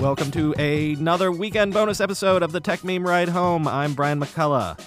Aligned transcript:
Welcome 0.00 0.30
to 0.30 0.54
another 0.54 1.30
weekend 1.30 1.74
bonus 1.74 2.00
episode 2.00 2.42
of 2.42 2.52
the 2.52 2.60
Techmeme 2.60 3.06
Ride 3.06 3.28
Home. 3.28 3.68
I'm 3.68 3.92
Brian 3.92 4.18
McCullough. 4.18 4.82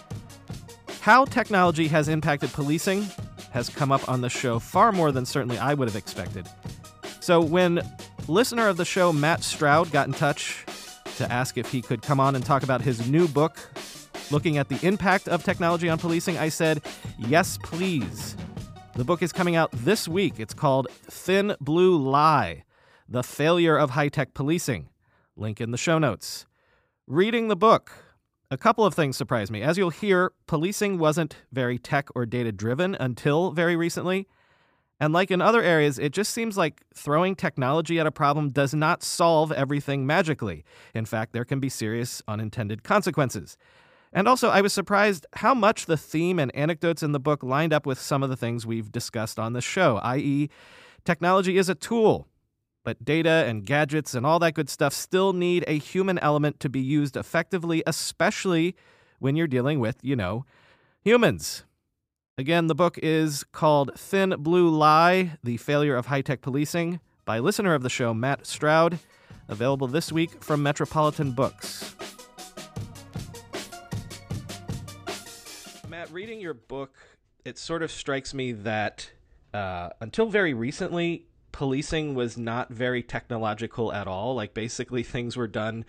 How 1.02 1.26
technology 1.26 1.88
has 1.88 2.08
impacted 2.08 2.52
policing 2.52 3.06
has 3.52 3.70
come 3.70 3.92
up 3.92 4.10
on 4.10 4.22
the 4.22 4.30
show 4.30 4.58
far 4.58 4.92
more 4.92 5.12
than 5.12 5.24
certainly 5.28 5.60
I 5.60 5.76
would 5.76 5.88
have 5.88 5.96
expected. 5.96 6.50
So 7.20 7.40
when 7.40 7.88
listener 8.28 8.68
of 8.68 8.78
the 8.78 8.86
show 8.86 9.14
Matt 9.14 9.44
Stroud 9.44 9.92
got 9.92 10.08
in 10.08 10.14
touch 10.14 10.66
to 11.18 11.32
ask 11.32 11.60
if 11.60 11.72
he 11.72 11.84
could 11.84 12.02
come 12.02 12.20
on 12.20 12.36
and 12.36 12.44
talk 12.44 12.64
about 12.64 12.82
his 12.82 13.08
new 13.08 13.28
book 13.28 13.60
looking 14.32 14.58
at 14.58 14.68
the 14.68 14.84
impact 14.84 15.30
of 15.30 15.44
technology 15.44 15.90
on 15.90 16.00
policing, 16.00 16.40
I 16.40 16.50
said, 16.50 16.82
"Yes, 17.20 17.60
please." 17.62 18.36
The 18.96 19.04
book 19.04 19.22
is 19.22 19.32
coming 19.32 19.56
out 19.56 19.70
this 19.74 20.08
week. 20.08 20.40
It's 20.40 20.56
called 20.56 20.88
Thin 21.04 21.56
Blue 21.62 21.96
Lie: 21.96 22.64
The 23.08 23.22
Failure 23.22 23.78
of 23.78 23.92
High-Tech 23.92 24.34
Policing. 24.34 24.90
Link 25.36 25.60
in 25.60 25.72
the 25.72 25.78
show 25.78 25.98
notes. 25.98 26.46
Reading 27.08 27.48
the 27.48 27.56
book, 27.56 27.92
a 28.52 28.58
couple 28.58 28.86
of 28.86 28.94
things 28.94 29.18
surprised 29.18 29.52
me. 29.52 29.62
As 29.62 29.78
you'll 29.78 29.90
hear, 29.90 30.32
policing 30.48 31.00
wasn't 31.00 31.38
very 31.52 31.78
tech 31.78 32.08
or 32.16 32.26
data 32.26 32.52
driven 32.52 32.96
until 32.96 33.52
very 33.52 33.76
recently. 33.76 34.28
And 35.00 35.12
like 35.12 35.32
in 35.32 35.42
other 35.42 35.62
areas, 35.62 35.98
it 35.98 36.14
just 36.14 36.32
seems 36.32 36.56
like 36.56 36.84
throwing 36.94 37.36
technology 37.36 38.00
at 38.00 38.08
a 38.08 38.12
problem 38.12 38.50
does 38.50 38.74
not 38.74 39.04
solve 39.04 39.52
everything 39.52 40.06
magically. 40.06 40.64
In 40.94 41.06
fact, 41.06 41.34
there 41.34 41.46
can 41.46 41.60
be 41.60 41.68
serious 41.68 42.22
unintended 42.28 42.84
consequences. 42.84 43.58
And 44.14 44.28
also, 44.28 44.50
I 44.50 44.62
was 44.62 44.72
surprised 44.72 45.26
how 45.34 45.56
much 45.56 45.88
the 45.88 45.98
theme 45.98 46.38
and 46.38 46.56
anecdotes 46.56 47.02
in 47.02 47.12
the 47.12 47.20
book 47.20 47.42
lined 47.44 47.74
up 47.74 47.86
with 47.86 48.00
some 48.00 48.22
of 48.22 48.30
the 48.30 48.38
things 48.38 48.66
we've 48.66 48.92
discussed 48.92 49.40
on 49.40 49.54
the 49.54 49.62
show, 49.62 49.98
i.e., 50.04 50.50
technology 51.04 51.58
is 51.58 51.68
a 51.68 51.76
tool, 51.76 52.28
but 52.84 53.04
data 53.04 53.46
and 53.48 53.66
gadgets 53.66 54.14
and 54.14 54.26
all 54.26 54.40
that 54.40 54.54
good 54.54 54.70
stuff 54.70 54.94
still 54.94 55.34
need 55.34 55.64
a 55.68 55.78
human 55.78 56.20
element 56.20 56.60
to 56.60 56.70
be 56.70 56.80
used 56.80 57.16
effectively, 57.16 57.82
especially 57.88 58.76
when 59.20 59.36
you're 59.36 59.48
dealing 59.48 59.80
with, 59.80 59.98
you 60.02 60.16
know, 60.16 60.46
humans. 61.02 61.64
Again, 62.38 62.68
the 62.68 62.76
book 62.76 62.98
is 63.02 63.44
called 63.52 63.92
Thin 63.96 64.36
Blue 64.40 64.70
Lie 64.70 65.38
The 65.44 65.58
Failure 65.58 65.96
of 65.96 66.08
High 66.08 66.22
Tech 66.22 66.42
Policing 66.42 67.00
by 67.26 67.40
listener 67.40 67.74
of 67.74 67.84
the 67.84 67.90
show, 67.90 68.14
Matt 68.14 68.46
Stroud. 68.46 69.00
Available 69.50 69.88
this 69.88 70.12
week 70.12 70.42
from 70.42 70.64
Metropolitan 70.64 71.32
Books. 71.34 71.96
Matt, 75.88 76.12
reading 76.12 76.40
your 76.40 76.54
book, 76.54 76.96
it 77.46 77.58
sort 77.58 77.84
of 77.84 77.92
strikes 77.92 78.34
me 78.34 78.54
that 78.54 79.12
uh, 79.54 79.90
until 80.00 80.28
very 80.28 80.54
recently, 80.54 81.28
policing 81.54 82.16
was 82.16 82.38
not 82.38 82.70
very 82.70 83.02
technological 83.02 83.94
at 83.94 84.08
all. 84.08 84.36
Like, 84.36 84.54
basically, 84.54 85.04
things 85.04 85.38
were 85.38 85.48
done 85.48 85.86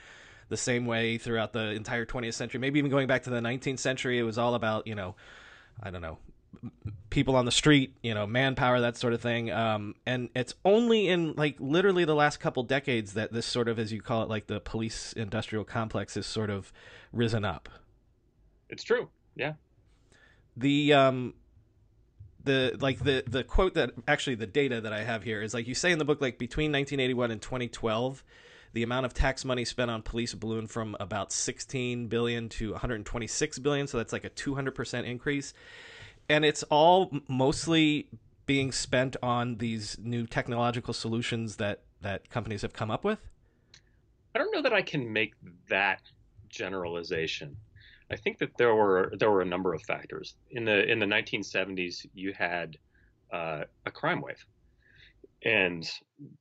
the 0.49 0.57
same 0.57 0.87
way 0.87 1.19
throughout 1.19 1.53
the 1.53 1.71
entire 1.71 2.07
20th 2.07 2.35
century. 2.35 2.61
Maybe 2.61 2.79
even 2.79 2.91
going 2.91 3.09
back 3.09 3.25
to 3.25 3.31
the 3.31 3.41
19th 3.41 3.81
century, 3.81 4.19
it 4.21 4.23
was 4.23 4.39
all 4.39 4.55
about, 4.55 4.87
you 4.87 4.95
know, 4.95 5.17
I 5.83 5.91
don't 5.91 6.03
know, 6.03 6.19
people 7.11 7.37
on 7.37 7.45
the 7.45 7.53
street, 7.53 7.97
you 8.03 8.15
know, 8.15 8.27
manpower, 8.27 8.81
that 8.81 8.97
sort 8.97 9.13
of 9.13 9.21
thing. 9.21 9.51
Um, 9.51 9.95
and 10.07 10.29
it's 10.35 10.55
only 10.65 11.09
in 11.09 11.35
like 11.35 11.57
literally 11.59 12.05
the 12.05 12.15
last 12.15 12.39
couple 12.39 12.63
decades 12.63 13.15
that 13.15 13.33
this 13.33 13.47
sort 13.47 13.69
of, 13.69 13.79
as 13.79 13.93
you 13.93 14.01
call 14.01 14.23
it, 14.23 14.29
like 14.29 14.47
the 14.47 14.61
police 14.61 15.13
industrial 15.15 15.65
complex 15.65 16.15
has 16.15 16.27
sort 16.27 16.51
of 16.51 16.73
risen 17.13 17.45
up. 17.45 17.69
It's 18.69 18.85
true. 18.85 19.09
Yeah. 19.35 19.55
The 20.57 20.93
um, 20.93 21.35
the 22.45 22.77
like 22.81 23.03
the 23.03 23.25
the 23.27 23.45
quote 23.45 23.75
that 23.75 23.91
actually 24.07 24.37
the 24.37 24.47
data 24.47 24.81
that 24.81 24.93
I 24.93 25.03
have 25.03 25.23
here 25.25 25.43
is 25.43 25.55
like 25.55 25.67
you 25.67 25.75
say 25.75 25.93
in 25.93 25.99
the 25.99 26.05
book 26.05 26.21
like 26.21 26.39
between 26.39 26.71
1981 26.73 27.31
and 27.31 27.43
2012 27.43 28.25
the 28.73 28.83
amount 28.83 29.07
of 29.07 29.15
tax 29.15 29.45
money 29.45 29.65
spent 29.65 29.91
on 29.91 30.03
police 30.03 30.35
ballooned 30.35 30.71
from 30.71 30.97
about 30.99 31.33
16 31.33 32.09
billion 32.09 32.49
to 32.51 32.73
126 32.73 33.59
billion 33.61 33.87
so 33.87 33.99
that's 33.99 34.13
like 34.13 34.25
a 34.25 34.31
200% 34.31 35.05
increase 35.05 35.55
and 36.29 36.45
it's 36.45 36.63
all 36.65 37.11
mostly 37.29 38.09
being 38.47 38.73
spent 38.73 39.17
on 39.23 39.57
these 39.57 39.97
new 40.01 40.27
technological 40.27 40.93
solutions 40.93 41.57
that 41.57 41.83
that 42.01 42.29
companies 42.31 42.63
have 42.63 42.73
come 42.73 42.91
up 42.91 43.05
with 43.05 43.19
I 44.35 44.39
don't 44.39 44.53
know 44.53 44.63
that 44.63 44.73
I 44.73 44.83
can 44.83 45.13
make 45.13 45.35
that 45.69 46.03
generalization. 46.49 47.57
I 48.11 48.17
think 48.17 48.39
that 48.39 48.51
there 48.59 48.75
were 48.75 49.13
there 49.19 49.31
were 49.31 49.43
a 49.43 49.47
number 49.47 49.75
of 49.75 49.83
factors 49.83 50.35
in 50.51 50.65
the 50.65 50.91
in 50.91 50.99
the 50.99 51.07
1970s. 51.07 52.07
You 52.15 52.33
had 52.33 52.77
uh, 53.33 53.65
a 53.87 53.91
crime 53.91 54.21
wave, 54.21 54.45
and 55.45 55.89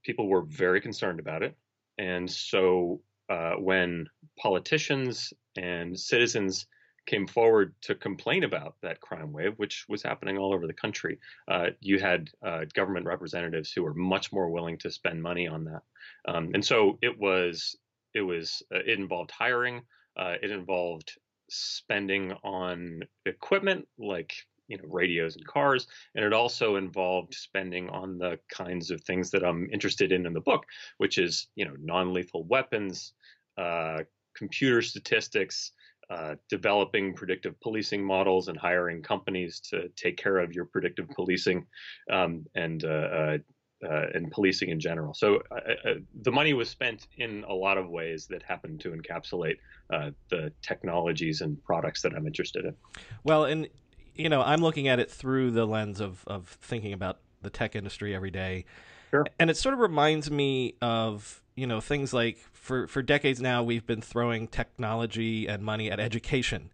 people 0.03 0.27
were 0.27 0.43
very 0.43 0.81
concerned 0.81 1.19
about 1.19 1.43
it. 1.43 1.55
And 1.97 2.29
so 2.29 3.01
uh, 3.29 3.53
when 3.53 4.07
politicians 4.37 5.31
and 5.55 5.97
citizens 5.97 6.65
came 7.05 7.27
forward 7.27 7.73
to 7.81 7.95
complain 7.95 8.43
about 8.43 8.75
that 8.81 9.01
crime 9.01 9.33
wave, 9.33 9.53
which 9.57 9.85
was 9.89 10.01
happening 10.01 10.37
all 10.37 10.53
over 10.53 10.67
the 10.67 10.73
country, 10.73 11.19
uh, 11.49 11.67
you 11.81 11.99
had 11.99 12.29
uh, 12.45 12.61
government 12.73 13.05
representatives 13.05 13.71
who 13.71 13.83
were 13.83 13.93
much 13.93 14.31
more 14.31 14.49
willing 14.49 14.77
to 14.77 14.91
spend 14.91 15.21
money 15.21 15.47
on 15.47 15.65
that. 15.65 15.81
Um, 16.27 16.51
and 16.53 16.63
so 16.63 16.97
it 17.01 17.17
was 17.17 17.75
it 18.13 18.21
was 18.21 18.63
uh, 18.73 18.79
it 18.79 18.99
involved 18.99 19.31
hiring, 19.31 19.81
uh, 20.17 20.35
it 20.41 20.51
involved 20.51 21.17
spending 21.53 22.33
on 22.43 23.01
equipment 23.25 23.87
like 23.97 24.33
you 24.67 24.77
know 24.77 24.83
radios 24.87 25.35
and 25.35 25.45
cars 25.45 25.87
and 26.15 26.25
it 26.25 26.33
also 26.33 26.77
involved 26.77 27.33
spending 27.33 27.89
on 27.89 28.17
the 28.17 28.39
kinds 28.49 28.91
of 28.91 29.01
things 29.01 29.29
that 29.29 29.43
i'm 29.43 29.69
interested 29.71 30.11
in 30.11 30.25
in 30.25 30.33
the 30.33 30.41
book 30.41 30.65
which 30.97 31.17
is 31.17 31.47
you 31.55 31.65
know 31.65 31.75
non-lethal 31.79 32.43
weapons 32.45 33.13
uh, 33.57 33.99
computer 34.35 34.81
statistics 34.81 35.73
uh, 36.09 36.35
developing 36.49 37.13
predictive 37.13 37.59
policing 37.61 38.03
models 38.03 38.47
and 38.47 38.57
hiring 38.57 39.01
companies 39.01 39.59
to 39.59 39.89
take 39.95 40.17
care 40.17 40.37
of 40.37 40.53
your 40.53 40.65
predictive 40.65 41.07
policing 41.09 41.65
um, 42.11 42.45
and 42.55 42.83
uh, 42.83 43.37
uh, 43.83 44.07
and 44.13 44.31
policing 44.31 44.69
in 44.69 44.79
general. 44.79 45.13
So 45.13 45.41
uh, 45.51 45.55
uh, 45.55 45.93
the 46.21 46.31
money 46.31 46.53
was 46.53 46.69
spent 46.69 47.07
in 47.17 47.43
a 47.47 47.53
lot 47.53 47.77
of 47.77 47.89
ways 47.89 48.27
that 48.27 48.43
happen 48.43 48.77
to 48.79 48.91
encapsulate 48.91 49.57
uh, 49.91 50.11
the 50.29 50.51
technologies 50.61 51.41
and 51.41 51.61
products 51.63 52.01
that 52.01 52.13
I'm 52.13 52.25
interested 52.27 52.65
in. 52.65 52.75
Well, 53.23 53.45
and 53.45 53.67
you 54.15 54.29
know, 54.29 54.41
I'm 54.41 54.61
looking 54.61 54.87
at 54.87 54.99
it 54.99 55.09
through 55.09 55.51
the 55.51 55.65
lens 55.65 55.99
of 55.99 56.23
of 56.27 56.47
thinking 56.61 56.93
about 56.93 57.19
the 57.41 57.49
tech 57.49 57.75
industry 57.75 58.15
every 58.15 58.31
day, 58.31 58.65
Sure. 59.11 59.25
and 59.39 59.49
it 59.49 59.57
sort 59.57 59.73
of 59.73 59.79
reminds 59.79 60.31
me 60.31 60.75
of 60.81 61.41
you 61.55 61.67
know 61.67 61.81
things 61.81 62.13
like 62.13 62.37
for 62.53 62.87
for 62.87 63.01
decades 63.01 63.41
now 63.41 63.63
we've 63.63 63.85
been 63.85 64.01
throwing 64.01 64.47
technology 64.47 65.47
and 65.47 65.63
money 65.63 65.91
at 65.91 65.99
education, 65.99 66.71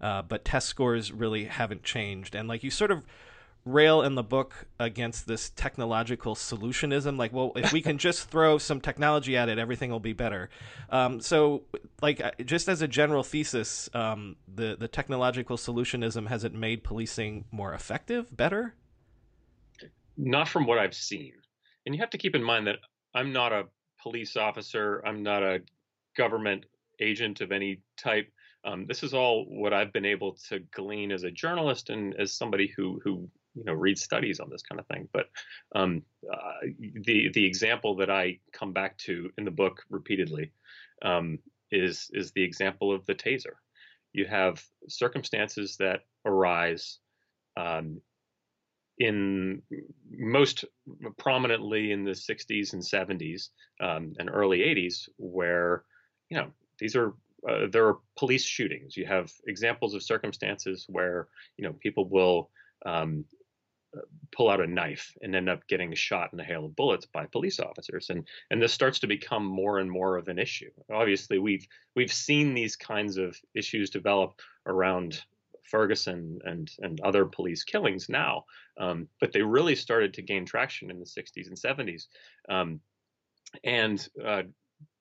uh, 0.00 0.22
but 0.22 0.44
test 0.44 0.68
scores 0.68 1.12
really 1.12 1.44
haven't 1.44 1.82
changed, 1.84 2.34
and 2.34 2.48
like 2.48 2.64
you 2.64 2.70
sort 2.70 2.90
of 2.90 3.02
rail 3.64 4.02
in 4.02 4.14
the 4.14 4.22
book 4.22 4.66
against 4.78 5.26
this 5.26 5.50
technological 5.50 6.34
solutionism 6.34 7.18
like 7.18 7.32
well 7.32 7.52
if 7.56 7.72
we 7.72 7.82
can 7.82 7.98
just 8.08 8.30
throw 8.30 8.58
some 8.58 8.80
technology 8.80 9.36
at 9.36 9.48
it 9.48 9.58
everything 9.58 9.90
will 9.90 10.00
be 10.00 10.14
better 10.14 10.48
um, 10.90 11.20
so 11.20 11.62
like 12.00 12.22
just 12.46 12.68
as 12.68 12.80
a 12.82 12.88
general 12.88 13.22
thesis 13.22 13.90
um, 13.94 14.36
the 14.54 14.76
the 14.78 14.88
technological 14.88 15.56
solutionism 15.56 16.28
has 16.28 16.44
it 16.44 16.54
made 16.54 16.82
policing 16.82 17.44
more 17.50 17.74
effective 17.74 18.34
better 18.36 18.74
Not 20.16 20.48
from 20.48 20.66
what 20.66 20.78
I've 20.78 20.94
seen. 20.94 21.34
And 21.86 21.94
you 21.94 22.00
have 22.00 22.10
to 22.10 22.18
keep 22.18 22.34
in 22.34 22.42
mind 22.42 22.66
that 22.66 22.76
I'm 23.14 23.32
not 23.32 23.52
a 23.52 23.64
police 24.02 24.36
officer, 24.36 25.02
I'm 25.06 25.22
not 25.22 25.42
a 25.42 25.60
government 26.16 26.66
agent 27.00 27.40
of 27.40 27.52
any 27.52 27.80
type. 27.96 28.30
Um, 28.64 28.86
this 28.86 29.02
is 29.02 29.14
all 29.14 29.46
what 29.48 29.72
I've 29.72 29.92
been 29.92 30.04
able 30.04 30.36
to 30.48 30.60
glean 30.74 31.12
as 31.12 31.22
a 31.22 31.30
journalist 31.30 31.90
and 31.90 32.14
as 32.16 32.36
somebody 32.36 32.72
who 32.76 33.00
who 33.04 33.30
you 33.58 33.64
know 33.64 33.74
read 33.74 33.98
studies 33.98 34.40
on 34.40 34.48
this 34.50 34.62
kind 34.62 34.80
of 34.80 34.86
thing. 34.86 35.08
But 35.12 35.26
um, 35.74 36.02
uh, 36.32 36.68
the 37.04 37.30
the 37.32 37.44
example 37.44 37.96
that 37.96 38.10
I 38.10 38.38
come 38.52 38.72
back 38.72 38.96
to 38.98 39.30
in 39.36 39.44
the 39.44 39.50
book 39.50 39.84
repeatedly 39.90 40.52
um, 41.02 41.38
is 41.70 42.10
is 42.12 42.32
the 42.32 42.44
example 42.44 42.94
of 42.94 43.04
the 43.06 43.14
taser. 43.14 43.56
You 44.12 44.26
have 44.26 44.62
circumstances 44.88 45.76
that 45.78 46.00
arise 46.24 46.98
um, 47.56 48.00
in 48.98 49.62
most 50.10 50.64
prominently 51.18 51.92
in 51.92 52.04
the 52.04 52.12
60s 52.12 52.72
and 52.72 52.82
70s 52.82 53.50
um, 53.80 54.14
and 54.18 54.30
early 54.30 54.60
80s, 54.60 55.08
where 55.16 55.84
you 56.30 56.36
know 56.38 56.48
these 56.78 56.96
are 56.96 57.14
uh, 57.48 57.66
there 57.70 57.86
are 57.86 57.98
police 58.16 58.44
shootings. 58.44 58.96
You 58.96 59.06
have 59.06 59.30
examples 59.46 59.94
of 59.94 60.02
circumstances 60.02 60.86
where 60.88 61.28
you 61.56 61.64
know 61.64 61.74
people 61.74 62.08
will 62.08 62.50
um, 62.86 63.24
pull 64.32 64.50
out 64.50 64.60
a 64.60 64.66
knife 64.66 65.14
and 65.22 65.34
end 65.34 65.48
up 65.48 65.66
getting 65.66 65.94
shot 65.94 66.32
in 66.32 66.40
a 66.40 66.44
hail 66.44 66.64
of 66.64 66.76
bullets 66.76 67.06
by 67.06 67.26
police 67.26 67.60
officers. 67.60 68.10
And 68.10 68.26
and 68.50 68.60
this 68.60 68.72
starts 68.72 68.98
to 69.00 69.06
become 69.06 69.44
more 69.44 69.78
and 69.78 69.90
more 69.90 70.16
of 70.16 70.28
an 70.28 70.38
issue. 70.38 70.70
Obviously 70.92 71.38
we've 71.38 71.66
we've 71.96 72.12
seen 72.12 72.54
these 72.54 72.76
kinds 72.76 73.16
of 73.16 73.36
issues 73.54 73.90
develop 73.90 74.40
around 74.66 75.22
Ferguson 75.68 76.38
and 76.44 76.70
and 76.80 77.00
other 77.00 77.26
police 77.26 77.64
killings 77.64 78.08
now 78.08 78.44
um, 78.78 79.08
but 79.20 79.32
they 79.32 79.42
really 79.42 79.74
started 79.74 80.14
to 80.14 80.22
gain 80.22 80.46
traction 80.46 80.90
in 80.90 80.98
the 80.98 81.04
60s 81.04 81.48
and 81.48 81.56
70s 81.56 82.06
um, 82.48 82.80
and 83.64 84.08
uh, 84.24 84.42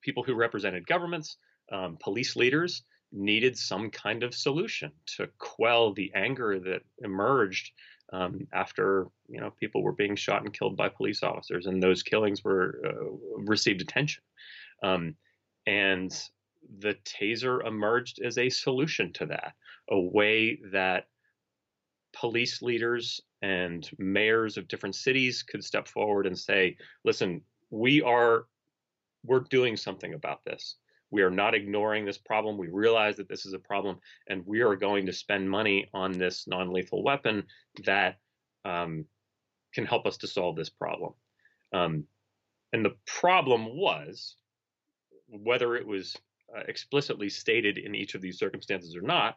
people 0.01 0.23
who 0.23 0.35
represented 0.35 0.85
governments 0.85 1.37
um, 1.71 1.97
police 2.01 2.35
leaders 2.35 2.83
needed 3.11 3.57
some 3.57 3.89
kind 3.89 4.23
of 4.23 4.35
solution 4.35 4.91
to 5.05 5.29
quell 5.37 5.93
the 5.93 6.11
anger 6.13 6.59
that 6.59 6.81
emerged 6.99 7.71
um, 8.13 8.47
after 8.53 9.07
you 9.27 9.39
know 9.39 9.51
people 9.59 9.83
were 9.83 9.91
being 9.91 10.15
shot 10.15 10.43
and 10.43 10.53
killed 10.53 10.77
by 10.77 10.89
police 10.89 11.23
officers, 11.23 11.65
and 11.65 11.81
those 11.81 12.03
killings 12.03 12.43
were 12.43 12.81
uh, 12.85 13.41
received 13.45 13.81
attention. 13.81 14.23
Um, 14.83 15.15
and 15.65 16.11
the 16.79 16.95
taser 17.05 17.65
emerged 17.65 18.19
as 18.23 18.37
a 18.37 18.49
solution 18.49 19.11
to 19.13 19.25
that, 19.27 19.53
a 19.89 19.99
way 19.99 20.59
that 20.71 21.07
police 22.13 22.61
leaders 22.61 23.21
and 23.41 23.89
mayors 23.97 24.57
of 24.57 24.67
different 24.67 24.95
cities 24.95 25.43
could 25.43 25.63
step 25.63 25.87
forward 25.87 26.25
and 26.25 26.37
say, 26.37 26.77
"Listen, 27.03 27.41
we 27.69 28.01
are 28.01 28.45
we're 29.23 29.41
doing 29.41 29.75
something 29.75 30.13
about 30.13 30.43
this." 30.45 30.75
We 31.09 31.21
are 31.21 31.29
not 31.29 31.55
ignoring 31.55 32.05
this 32.05 32.17
problem. 32.17 32.57
We 32.57 32.67
realize 32.67 33.15
that 33.17 33.29
this 33.29 33.45
is 33.45 33.53
a 33.53 33.59
problem, 33.59 33.99
and 34.27 34.45
we 34.45 34.61
are 34.61 34.75
going 34.75 35.05
to 35.05 35.13
spend 35.13 35.49
money 35.49 35.89
on 35.93 36.11
this 36.11 36.47
non 36.47 36.71
lethal 36.71 37.03
weapon 37.03 37.43
that 37.85 38.17
um, 38.65 39.05
can 39.73 39.85
help 39.85 40.05
us 40.05 40.17
to 40.17 40.27
solve 40.27 40.55
this 40.55 40.69
problem. 40.69 41.13
Um, 41.73 42.03
and 42.73 42.83
the 42.83 42.95
problem 43.05 43.77
was 43.77 44.35
whether 45.29 45.75
it 45.75 45.85
was 45.85 46.15
uh, 46.55 46.63
explicitly 46.67 47.29
stated 47.29 47.77
in 47.77 47.95
each 47.95 48.15
of 48.15 48.21
these 48.21 48.39
circumstances 48.39 48.95
or 48.95 49.01
not 49.01 49.35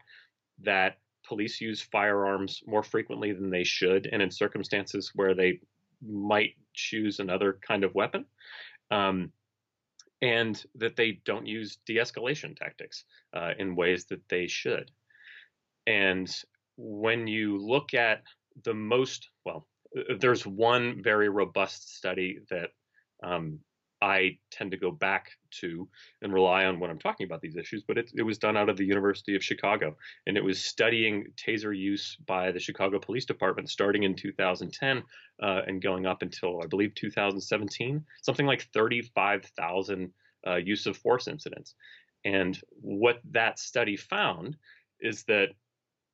that 0.63 0.99
police 1.27 1.61
use 1.61 1.81
firearms 1.81 2.63
more 2.67 2.83
frequently 2.83 3.33
than 3.33 3.51
they 3.51 3.65
should, 3.65 4.09
and 4.11 4.23
in 4.23 4.31
circumstances 4.31 5.13
where 5.15 5.35
they 5.35 5.61
might 6.07 6.55
choose 6.75 7.19
another 7.19 7.59
kind 7.67 7.85
of 7.85 7.95
weapon. 7.95 8.25
Um, 8.91 9.33
and 10.23 10.63
that 10.75 10.97
they 10.97 11.21
don't 11.25 11.47
use 11.47 11.79
de-escalation 11.87 12.57
tactics 12.57 13.05
uh, 13.35 13.53
in 13.59 13.77
ways 13.77 14.05
that 14.07 14.21
they 14.29 14.47
should. 14.47 14.91
And 15.87 16.31
when 16.77 17.27
you 17.27 17.59
look 17.59 17.95
at 17.95 18.23
the 18.65 18.75
most, 18.75 19.29
well, 19.45 19.67
there's 20.19 20.47
one 20.47 21.03
very 21.03 21.29
robust 21.29 21.97
study 21.97 22.41
that 22.51 22.71
um, 23.23 23.61
I 24.03 24.39
tend 24.51 24.71
to 24.71 24.77
go 24.79 24.91
back 24.91 25.33
to 25.61 25.89
and 26.23 26.33
rely 26.33 26.65
on 26.65 26.81
when 26.81 26.91
I'm 26.91 26.99
talking 26.99 27.27
about 27.27 27.41
these 27.41 27.57
issues, 27.57 27.83
but 27.87 27.99
it, 27.99 28.11
it, 28.15 28.23
was 28.23 28.39
done 28.39 28.57
out 28.57 28.69
of 28.69 28.77
the 28.77 28.85
University 28.85 29.37
of 29.37 29.45
Chicago. 29.45 29.97
And 30.27 30.37
it 30.37 30.45
was 30.45 30.65
studying 30.65 31.27
taser 31.37 31.77
use 31.77 32.17
by 32.27 32.51
the 32.51 32.61
Chicago 32.61 32.99
Police 32.99 33.27
Department 33.27 33.69
starting 33.69 34.05
in 34.05 34.15
2010 34.15 35.03
uh, 35.43 35.63
and 35.67 35.83
going 35.83 36.07
up 36.07 36.23
until, 36.23 36.63
I 36.63 36.67
believe, 36.67 36.95
2017, 36.95 38.05
something 38.23 38.47
like 38.47 38.69
35,000 38.73 40.13
uh, 40.47 40.57
use 40.57 40.87
of 40.87 40.97
force 40.97 41.29
incidents. 41.29 41.75
And 42.25 42.59
what 42.71 43.21
that 43.33 43.59
study 43.59 43.97
found 43.97 44.57
is 45.01 45.25
that 45.25 45.49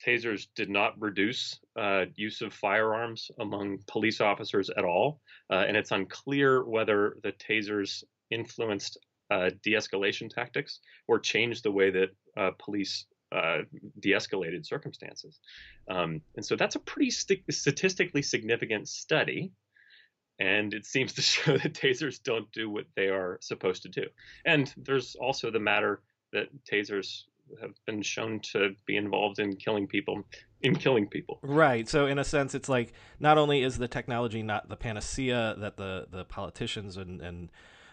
tasers 0.04 0.46
did 0.54 0.70
not 0.70 1.00
reduce 1.00 1.58
uh, 1.76 2.06
use 2.14 2.43
of 2.43 2.52
firearms 2.52 3.31
among 3.40 3.78
police 3.87 4.20
officers 4.20 4.70
at 4.70 4.84
all. 4.84 5.20
Uh, 5.50 5.64
and 5.66 5.76
it's 5.76 5.90
unclear 5.90 6.64
whether 6.64 7.16
the 7.22 7.32
tasers 7.32 8.04
influenced 8.31 8.98
uh, 9.31 9.50
de 9.62 9.72
escalation 9.72 10.32
tactics 10.32 10.81
or 11.08 11.19
changed 11.19 11.64
the 11.64 11.70
way 11.70 11.90
that 11.90 12.10
uh, 12.37 12.50
police 12.58 13.06
uh, 13.32 13.58
de 14.00 14.12
escalated 14.12 14.66
circumstances. 14.66 15.40
Um, 15.88 16.20
and 16.37 16.44
so 16.44 16.56
that's 16.56 16.76
a 16.76 16.81
pretty 16.81 17.10
st- 17.10 17.42
statistically 17.50 18.22
significant 18.22 18.88
study. 18.88 19.52
And 20.38 20.75
it 20.75 20.84
seems 20.84 21.14
to 21.14 21.22
show 21.32 21.56
that 21.56 21.75
tasers 21.75 22.22
don't 22.22 22.50
do 22.52 22.70
what 22.70 22.87
they 22.94 23.08
are 23.08 23.38
supposed 23.40 23.82
to 23.82 23.88
do. 23.88 24.06
And 24.44 24.72
there's 24.76 25.16
also 25.16 25.50
the 25.50 25.60
matter 25.60 26.02
that 26.32 26.49
tasers 26.64 27.25
have 27.60 27.75
been 27.87 28.02
shown 28.02 28.40
to 28.40 28.75
be 28.87 28.96
involved 28.96 29.38
in 29.38 29.56
killing 29.56 29.87
people 29.87 30.25
in 30.62 30.75
killing 30.75 31.06
people 31.06 31.38
right 31.43 31.88
so 31.88 32.06
in 32.06 32.19
a 32.19 32.25
sense 32.25 32.54
it's 32.54 32.69
like 32.69 32.93
not 33.20 33.38
only 33.38 33.62
is 33.62 33.78
the 33.78 33.88
technology 33.88 34.43
not 34.43 34.69
the 34.69 34.76
panacea 34.76 35.54
that 35.58 35.76
the 35.76 36.06
the 36.10 36.25
politicians 36.25 36.96
and, 36.96 37.20
and 37.20 37.50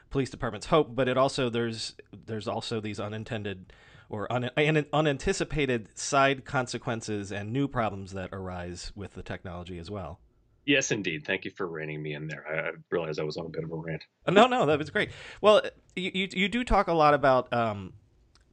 police 0.10 0.30
departments 0.30 0.68
hope 0.68 0.96
but 0.96 1.08
it 1.08 1.18
also 1.18 1.50
there's 1.50 1.96
there's 2.26 2.48
also 2.48 2.80
these 2.80 3.00
unintended 3.00 3.74
or 4.10 4.32
un, 4.32 4.50
unanticipated 4.94 5.90
side 5.98 6.46
consequences 6.46 7.32
and 7.32 7.52
new 7.52 7.68
problems 7.68 8.14
that 8.14 8.30
arise 8.32 8.92
with 8.96 9.14
the 9.14 9.24
technology 9.24 9.78
as 9.78 9.90
well 9.90 10.20
Yes, 10.66 10.92
indeed. 10.92 11.26
Thank 11.26 11.44
you 11.46 11.52
for 11.52 11.68
reining 11.68 12.02
me 12.02 12.14
in 12.14 12.28
there. 12.28 12.46
I, 12.48 12.70
I 12.70 12.72
realized 12.90 13.20
I 13.20 13.24
was 13.24 13.38
on 13.38 13.46
a 13.46 13.50
bit 13.50 13.64
of 13.64 13.72
a 13.72 13.76
rant. 13.76 14.04
No, 14.30 14.48
no, 14.48 14.66
that 14.66 14.80
was 14.80 14.90
great. 14.90 15.10
Well, 15.42 15.62
you 15.96 16.12
you, 16.14 16.28
you 16.32 16.50
do 16.50 16.64
talk 16.64 16.88
a 16.88 16.94
lot 16.94 17.14
about 17.14 17.52
um, 17.52 17.94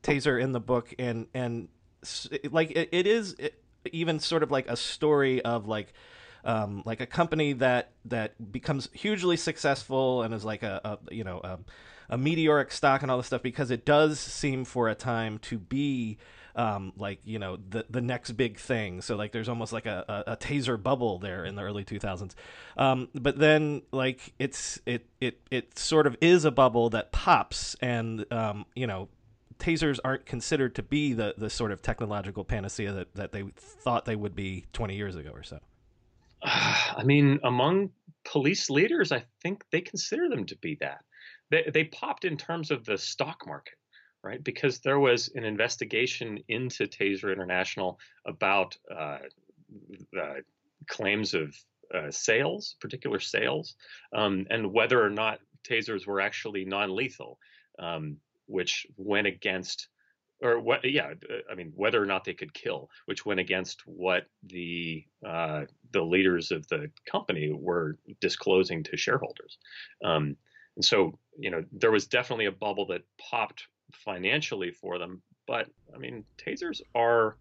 taser 0.02 0.40
in 0.40 0.52
the 0.52 0.60
book 0.60 0.94
and 0.98 1.26
and 1.34 1.68
like 2.50 2.70
it, 2.70 2.88
it 2.92 3.06
is 3.06 3.36
even 3.92 4.18
sort 4.20 4.42
of 4.42 4.50
like 4.50 4.68
a 4.68 4.76
story 4.76 5.42
of 5.42 5.66
like 5.66 5.92
um, 6.44 6.82
like 6.86 7.00
a 7.00 7.06
company 7.06 7.52
that 7.54 7.92
that 8.06 8.52
becomes 8.52 8.88
hugely 8.92 9.36
successful 9.36 10.22
and 10.22 10.32
is 10.32 10.44
like 10.44 10.62
a, 10.62 10.80
a 10.84 11.14
you 11.14 11.24
know 11.24 11.40
a, 11.44 11.58
a, 12.08 12.18
meteoric 12.18 12.72
stock 12.72 13.02
and 13.02 13.10
all 13.10 13.18
this 13.18 13.26
stuff 13.26 13.42
because 13.42 13.70
it 13.70 13.84
does 13.84 14.18
seem 14.18 14.64
for 14.64 14.88
a 14.88 14.94
time 14.94 15.38
to 15.40 15.58
be 15.58 16.16
um, 16.56 16.92
like 16.96 17.20
you 17.24 17.38
know 17.38 17.58
the 17.68 17.84
the 17.90 18.00
next 18.00 18.32
big 18.32 18.58
thing. 18.58 19.02
So 19.02 19.16
like 19.16 19.32
there's 19.32 19.48
almost 19.48 19.72
like 19.72 19.86
a, 19.86 20.24
a, 20.26 20.32
a 20.32 20.36
taser 20.36 20.82
bubble 20.82 21.18
there 21.18 21.44
in 21.44 21.56
the 21.56 21.62
early 21.62 21.84
2000s. 21.84 22.32
Um, 22.76 23.08
but 23.14 23.38
then 23.38 23.82
like 23.92 24.32
it's 24.38 24.80
it 24.86 25.06
it 25.20 25.40
it 25.50 25.78
sort 25.78 26.06
of 26.06 26.16
is 26.20 26.44
a 26.44 26.50
bubble 26.50 26.90
that 26.90 27.12
pops 27.12 27.76
and 27.80 28.24
um, 28.32 28.64
you 28.74 28.86
know 28.86 29.08
tasers 29.60 29.98
aren't 30.04 30.26
considered 30.26 30.74
to 30.76 30.82
be 30.82 31.12
the, 31.12 31.34
the 31.36 31.50
sort 31.50 31.72
of 31.72 31.82
technological 31.82 32.44
panacea 32.44 32.92
that, 32.92 33.14
that 33.14 33.32
they 33.32 33.44
thought 33.56 34.04
they 34.04 34.16
would 34.16 34.34
be 34.34 34.66
20 34.72 34.96
years 34.96 35.16
ago 35.16 35.30
or 35.32 35.42
so. 35.42 35.58
I 36.42 37.02
mean, 37.04 37.38
among 37.44 37.90
police 38.24 38.70
leaders, 38.70 39.12
I 39.12 39.24
think 39.42 39.64
they 39.70 39.80
consider 39.80 40.28
them 40.28 40.46
to 40.46 40.56
be 40.56 40.76
that. 40.80 41.04
They, 41.50 41.70
they 41.72 41.84
popped 41.84 42.24
in 42.24 42.36
terms 42.36 42.70
of 42.70 42.84
the 42.84 42.96
stock 42.96 43.46
market, 43.46 43.74
right? 44.22 44.42
Because 44.42 44.80
there 44.80 45.00
was 45.00 45.30
an 45.34 45.44
investigation 45.44 46.38
into 46.48 46.86
Taser 46.86 47.32
International 47.32 47.98
about 48.26 48.76
uh, 48.94 49.18
claims 50.88 51.34
of 51.34 51.54
uh, 51.94 52.10
sales, 52.10 52.76
particular 52.80 53.18
sales, 53.18 53.74
um, 54.14 54.46
and 54.50 54.72
whether 54.72 55.02
or 55.02 55.10
not 55.10 55.40
tasers 55.68 56.06
were 56.06 56.20
actually 56.20 56.64
non 56.64 56.94
lethal. 56.94 57.38
Um, 57.78 58.18
which 58.50 58.86
went 58.96 59.26
against 59.26 59.88
or 60.42 60.58
what 60.58 60.80
yeah 60.84 61.12
i 61.50 61.54
mean 61.54 61.72
whether 61.74 62.02
or 62.02 62.06
not 62.06 62.24
they 62.24 62.34
could 62.34 62.52
kill 62.52 62.88
which 63.06 63.24
went 63.26 63.40
against 63.40 63.82
what 63.86 64.24
the 64.44 65.04
uh, 65.26 65.62
the 65.92 66.02
leaders 66.02 66.50
of 66.50 66.66
the 66.68 66.90
company 67.10 67.52
were 67.52 67.98
disclosing 68.20 68.82
to 68.82 68.96
shareholders 68.96 69.58
um, 70.04 70.36
and 70.76 70.84
so 70.84 71.18
you 71.38 71.50
know 71.50 71.64
there 71.72 71.90
was 71.90 72.06
definitely 72.06 72.46
a 72.46 72.52
bubble 72.52 72.86
that 72.86 73.02
popped 73.18 73.64
financially 73.92 74.70
for 74.70 74.98
them 74.98 75.22
but 75.46 75.66
i 75.94 75.98
mean 75.98 76.24
tasers 76.38 76.80
are 76.94 77.36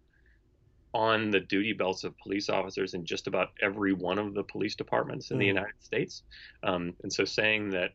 on 0.92 1.30
the 1.30 1.40
duty 1.40 1.72
belts 1.72 2.02
of 2.02 2.18
police 2.18 2.48
officers 2.48 2.94
in 2.94 3.04
just 3.04 3.28
about 3.28 3.50
every 3.62 3.92
one 3.92 4.18
of 4.18 4.34
the 4.34 4.42
police 4.42 4.74
departments 4.74 5.30
in 5.30 5.36
mm. 5.36 5.40
the 5.40 5.46
united 5.46 5.80
states 5.80 6.22
um, 6.64 6.92
and 7.02 7.12
so 7.12 7.24
saying 7.24 7.70
that 7.70 7.92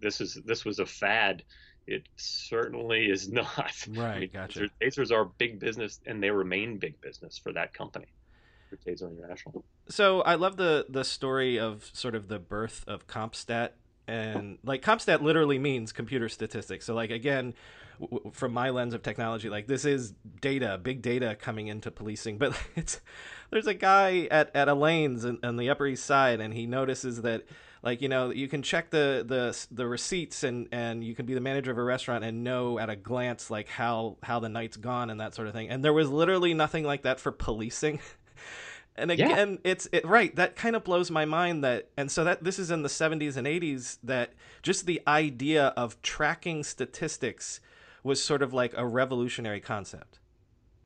this 0.00 0.20
is 0.20 0.38
this 0.44 0.64
was 0.64 0.78
a 0.78 0.86
fad 0.86 1.42
it 1.86 2.04
certainly 2.16 3.06
is 3.10 3.28
not. 3.32 3.86
Right, 3.88 4.16
I 4.16 4.20
mean, 4.20 4.30
gotcha. 4.32 4.70
Tasers 4.80 5.10
are 5.12 5.24
big 5.24 5.58
business, 5.58 6.00
and 6.06 6.22
they 6.22 6.30
remain 6.30 6.78
big 6.78 7.00
business 7.00 7.38
for 7.38 7.52
that 7.52 7.74
company, 7.74 8.06
for 8.70 8.76
Taser 8.76 9.10
International. 9.10 9.64
So 9.88 10.22
I 10.22 10.34
love 10.34 10.56
the 10.56 10.86
the 10.88 11.04
story 11.04 11.58
of 11.58 11.90
sort 11.92 12.14
of 12.14 12.28
the 12.28 12.38
birth 12.38 12.84
of 12.86 13.06
CompStat 13.06 13.70
and 14.08 14.58
like 14.62 14.82
CompStat 14.82 15.20
literally 15.20 15.58
means 15.58 15.92
computer 15.92 16.28
statistics. 16.28 16.84
So 16.84 16.94
like 16.94 17.10
again, 17.10 17.54
w- 18.00 18.30
from 18.32 18.52
my 18.52 18.70
lens 18.70 18.94
of 18.94 19.02
technology, 19.02 19.48
like 19.48 19.66
this 19.66 19.84
is 19.84 20.12
data, 20.40 20.78
big 20.80 21.02
data 21.02 21.36
coming 21.38 21.68
into 21.68 21.90
policing. 21.90 22.38
But 22.46 22.58
it's 22.76 23.00
there's 23.50 23.66
a 23.66 23.74
guy 23.74 24.28
at 24.30 24.54
at 24.54 24.68
Elaine's 24.68 25.24
on 25.24 25.56
the 25.56 25.70
Upper 25.70 25.86
East 25.86 26.04
Side, 26.04 26.40
and 26.40 26.54
he 26.54 26.66
notices 26.66 27.22
that 27.22 27.44
like 27.82 28.00
you 28.02 28.08
know 28.08 28.30
you 28.30 28.48
can 28.48 28.62
check 28.62 28.90
the 28.90 29.24
the 29.26 29.66
the 29.70 29.86
receipts 29.86 30.42
and 30.42 30.68
and 30.72 31.04
you 31.04 31.14
can 31.14 31.26
be 31.26 31.34
the 31.34 31.40
manager 31.40 31.70
of 31.70 31.78
a 31.78 31.82
restaurant 31.82 32.24
and 32.24 32.44
know 32.44 32.78
at 32.78 32.90
a 32.90 32.96
glance 32.96 33.50
like 33.50 33.68
how 33.68 34.16
how 34.22 34.40
the 34.40 34.48
night's 34.48 34.76
gone 34.76 35.10
and 35.10 35.20
that 35.20 35.34
sort 35.34 35.48
of 35.48 35.54
thing. 35.54 35.68
And 35.68 35.84
there 35.84 35.92
was 35.92 36.10
literally 36.10 36.54
nothing 36.54 36.84
like 36.84 37.02
that 37.02 37.20
for 37.20 37.32
policing. 37.32 38.00
And 38.98 39.10
again 39.10 39.50
yeah. 39.50 39.70
it's 39.72 39.86
it 39.92 40.06
right 40.06 40.34
that 40.36 40.56
kind 40.56 40.74
of 40.74 40.82
blows 40.82 41.10
my 41.10 41.26
mind 41.26 41.62
that 41.62 41.90
and 41.98 42.10
so 42.10 42.24
that 42.24 42.42
this 42.42 42.58
is 42.58 42.70
in 42.70 42.80
the 42.80 42.88
70s 42.88 43.36
and 43.36 43.46
80s 43.46 43.98
that 44.02 44.32
just 44.62 44.86
the 44.86 45.02
idea 45.06 45.66
of 45.76 46.00
tracking 46.00 46.64
statistics 46.64 47.60
was 48.02 48.24
sort 48.24 48.40
of 48.40 48.54
like 48.54 48.72
a 48.74 48.86
revolutionary 48.86 49.60
concept. 49.60 50.18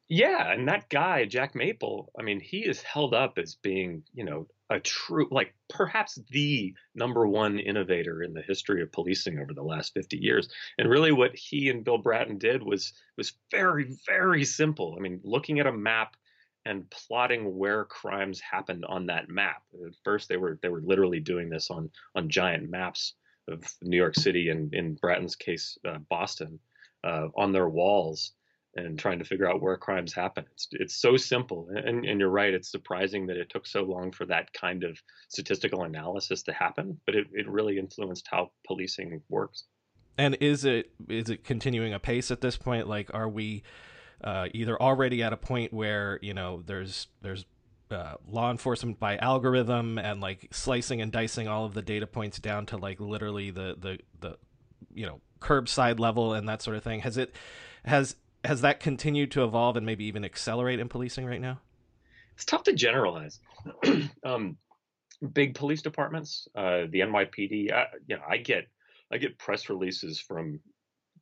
Yeah, 0.08 0.52
and 0.52 0.66
that 0.66 0.88
guy, 0.88 1.24
Jack 1.24 1.54
Maple, 1.54 2.10
I 2.18 2.22
mean, 2.22 2.40
he 2.40 2.66
is 2.66 2.82
held 2.82 3.14
up 3.14 3.38
as 3.38 3.54
being, 3.54 4.02
you 4.12 4.24
know, 4.24 4.48
a 4.70 4.78
true, 4.78 5.26
like 5.30 5.52
perhaps 5.68 6.18
the 6.30 6.72
number 6.94 7.26
one 7.26 7.58
innovator 7.58 8.22
in 8.22 8.32
the 8.32 8.42
history 8.42 8.82
of 8.82 8.92
policing 8.92 9.38
over 9.38 9.52
the 9.52 9.62
last 9.62 9.92
50 9.94 10.16
years. 10.16 10.48
And 10.78 10.88
really, 10.88 11.12
what 11.12 11.34
he 11.34 11.68
and 11.68 11.84
Bill 11.84 11.98
Bratton 11.98 12.38
did 12.38 12.62
was 12.62 12.92
was 13.18 13.32
very, 13.50 13.96
very 14.06 14.44
simple. 14.44 14.94
I 14.96 15.00
mean, 15.00 15.20
looking 15.24 15.58
at 15.58 15.66
a 15.66 15.72
map 15.72 16.16
and 16.64 16.88
plotting 16.90 17.56
where 17.56 17.84
crimes 17.84 18.40
happened 18.40 18.84
on 18.84 19.06
that 19.06 19.28
map. 19.28 19.62
At 19.86 19.94
first, 20.04 20.28
they 20.28 20.36
were 20.36 20.58
they 20.62 20.68
were 20.68 20.82
literally 20.82 21.20
doing 21.20 21.50
this 21.50 21.70
on 21.70 21.90
on 22.14 22.30
giant 22.30 22.70
maps 22.70 23.14
of 23.48 23.64
New 23.82 23.96
York 23.96 24.14
City 24.14 24.50
and 24.50 24.72
in 24.72 24.94
Bratton's 24.94 25.34
case, 25.34 25.76
uh, 25.86 25.98
Boston, 26.08 26.60
uh, 27.02 27.28
on 27.36 27.52
their 27.52 27.68
walls 27.68 28.32
and 28.76 28.98
trying 28.98 29.18
to 29.18 29.24
figure 29.24 29.48
out 29.48 29.60
where 29.60 29.76
crimes 29.76 30.12
happen. 30.12 30.44
It's 30.52 30.68
it's 30.72 31.00
so 31.00 31.16
simple, 31.16 31.68
and 31.74 32.04
and 32.04 32.20
you're 32.20 32.30
right. 32.30 32.54
It's 32.54 32.70
surprising 32.70 33.26
that 33.26 33.36
it 33.36 33.50
took 33.50 33.66
so 33.66 33.82
long 33.82 34.12
for 34.12 34.26
that 34.26 34.52
kind 34.52 34.84
of 34.84 34.98
statistical 35.28 35.82
analysis 35.84 36.42
to 36.44 36.52
happen, 36.52 37.00
but 37.06 37.14
it, 37.14 37.26
it 37.32 37.48
really 37.48 37.78
influenced 37.78 38.28
how 38.30 38.50
policing 38.66 39.22
works. 39.28 39.64
And 40.18 40.36
is 40.40 40.64
it 40.64 40.92
is 41.08 41.30
it 41.30 41.44
continuing 41.44 41.94
apace 41.94 42.30
at 42.30 42.40
this 42.40 42.56
point? 42.56 42.88
Like, 42.88 43.12
are 43.14 43.28
we 43.28 43.62
uh, 44.22 44.48
either 44.52 44.80
already 44.80 45.22
at 45.22 45.32
a 45.32 45.36
point 45.36 45.72
where 45.72 46.18
you 46.22 46.34
know 46.34 46.62
there's 46.64 47.08
there's 47.22 47.44
uh, 47.90 48.14
law 48.28 48.50
enforcement 48.50 49.00
by 49.00 49.16
algorithm 49.16 49.98
and 49.98 50.20
like 50.20 50.48
slicing 50.52 51.00
and 51.00 51.10
dicing 51.10 51.48
all 51.48 51.64
of 51.64 51.74
the 51.74 51.82
data 51.82 52.06
points 52.06 52.38
down 52.38 52.66
to 52.66 52.76
like 52.76 53.00
literally 53.00 53.50
the 53.50 53.76
the 53.78 53.98
the 54.20 54.36
you 54.94 55.06
know 55.06 55.20
curbside 55.40 55.98
level 55.98 56.34
and 56.34 56.48
that 56.48 56.62
sort 56.62 56.76
of 56.76 56.84
thing 56.84 57.00
has 57.00 57.16
it 57.16 57.34
has 57.84 58.14
has 58.44 58.60
that 58.62 58.80
continued 58.80 59.30
to 59.32 59.44
evolve 59.44 59.76
and 59.76 59.86
maybe 59.86 60.04
even 60.04 60.24
accelerate 60.24 60.80
in 60.80 60.88
policing 60.88 61.26
right 61.26 61.40
now? 61.40 61.60
It's 62.34 62.44
tough 62.44 62.62
to 62.64 62.72
generalize. 62.72 63.40
um, 64.24 64.56
big 65.32 65.54
police 65.54 65.82
departments, 65.82 66.48
uh, 66.54 66.86
the 66.90 67.00
NYPD. 67.00 67.72
I, 67.72 67.86
you 68.06 68.16
know, 68.16 68.22
I 68.28 68.38
get 68.38 68.68
I 69.12 69.18
get 69.18 69.38
press 69.38 69.68
releases 69.68 70.20
from 70.20 70.60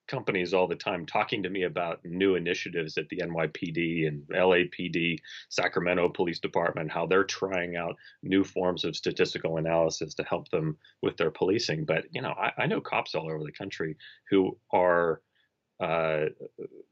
companies 0.07 0.55
all 0.55 0.67
the 0.67 0.75
time 0.75 1.05
talking 1.05 1.43
to 1.43 1.51
me 1.51 1.65
about 1.65 2.01
new 2.05 2.35
initiatives 2.35 2.97
at 2.97 3.09
the 3.11 3.19
NYPD 3.19 4.09
and 4.09 4.23
LAPD, 4.29 5.19
Sacramento 5.51 6.09
Police 6.09 6.41
Department, 6.41 6.91
how 6.91 7.07
they're 7.07 7.25
trying 7.25 7.77
out 7.77 7.97
new 8.23 8.43
forms 8.43 8.85
of 8.85 8.97
statistical 8.97 9.59
analysis 9.59 10.15
to 10.15 10.23
help 10.25 10.49
them 10.51 10.77
with 11.03 11.17
their 11.17 11.31
policing. 11.31 11.85
But 11.85 12.05
you 12.11 12.23
know, 12.23 12.31
I, 12.31 12.53
I 12.59 12.67
know 12.67 12.81
cops 12.81 13.15
all 13.15 13.31
over 13.31 13.45
the 13.45 13.53
country 13.53 13.97
who 14.31 14.57
are 14.73 15.21
uh, 15.81 16.27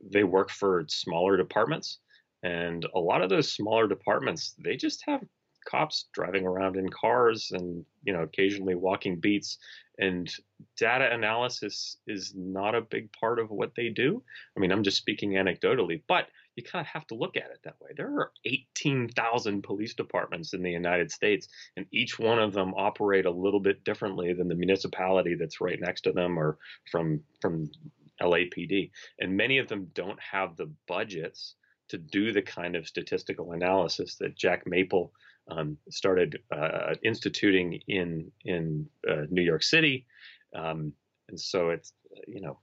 they 0.01 0.25
work 0.25 0.51
for 0.51 0.85
smaller 0.89 1.37
departments, 1.37 1.99
and 2.43 2.87
a 2.95 2.99
lot 2.99 3.23
of 3.23 3.31
those 3.31 3.53
smaller 3.53 3.89
departments 3.89 4.55
they 4.59 4.77
just 4.77 5.03
have 5.07 5.21
cops 5.67 6.07
driving 6.13 6.47
around 6.47 6.77
in 6.77 6.89
cars 6.89 7.51
and 7.53 7.85
you 8.05 8.13
know 8.13 8.23
occasionally 8.23 8.75
walking 8.75 9.19
beats 9.19 9.59
and 9.99 10.33
data 10.77 11.13
analysis 11.13 11.97
is 12.07 12.33
not 12.37 12.75
a 12.75 12.81
big 12.81 13.11
part 13.13 13.39
of 13.39 13.51
what 13.51 13.73
they 13.77 13.89
do. 13.89 14.23
I 14.57 14.61
mean 14.61 14.71
i'm 14.71 14.85
just 14.85 14.99
speaking 14.99 15.33
anecdotally 15.33 16.03
but 16.07 16.29
you 16.55 16.63
kind 16.63 16.81
of 16.81 16.87
have 16.87 17.07
to 17.09 17.15
look 17.15 17.37
at 17.37 17.51
it 17.51 17.59
that 17.65 17.79
way. 17.83 17.91
There 17.95 18.07
are 18.07 18.33
18,000 18.47 19.63
police 19.63 19.93
departments 19.93 20.55
in 20.55 20.63
the 20.63 20.71
united 20.71 21.11
states 21.11 21.49
and 21.77 21.85
each 21.91 22.19
one 22.19 22.39
of 22.39 22.53
them 22.53 22.73
operate 22.77 23.27
a 23.27 23.31
little 23.31 23.61
bit 23.61 23.85
differently 23.85 24.33
than 24.33 24.49
the 24.49 24.55
municipality 24.55 25.35
that's 25.35 25.61
right 25.61 25.81
next 25.81 26.03
to 26.03 26.13
them 26.13 26.39
or 26.39 26.59
from 26.91 27.21
from 27.41 27.71
LAPD. 28.21 28.91
And 29.21 29.37
many 29.37 29.59
of 29.59 29.69
them 29.69 29.91
don't 29.95 30.19
have 30.21 30.57
the 30.57 30.71
budgets 30.87 31.55
to 31.89 31.99
do 31.99 32.33
the 32.33 32.43
kind 32.43 32.77
of 32.77 32.87
statistical 32.87 33.53
analysis 33.53 34.17
that 34.17 34.37
Jack 34.37 34.67
Maple 34.67 35.13
um, 35.49 35.77
started 35.91 36.41
uh, 36.51 36.95
instituting 37.05 37.81
in 37.87 38.31
in 38.45 38.87
uh, 39.09 39.23
New 39.31 39.43
York 39.43 39.63
City. 39.63 40.07
Um, 40.55 40.93
and 41.29 41.39
so 41.39 41.71
it's 41.71 41.93
you 42.27 42.41
know 42.41 42.59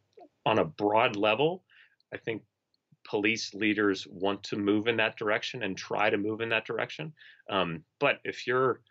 on 0.46 0.60
a 0.60 0.66
broad 0.66 1.16
level, 1.16 1.64
I 2.14 2.18
think 2.18 2.42
police 3.06 3.54
leaders 3.54 4.08
want 4.10 4.44
to 4.44 4.58
move 4.58 4.88
in 4.88 4.98
that 4.98 5.18
direction 5.18 5.64
and 5.64 5.78
try 5.78 6.10
to 6.10 6.18
move 6.18 6.42
in 6.42 6.50
that 6.50 6.66
direction. 6.66 7.14
Um, 7.50 7.84
but 8.00 8.20
if 8.24 8.48
you're 8.48 8.82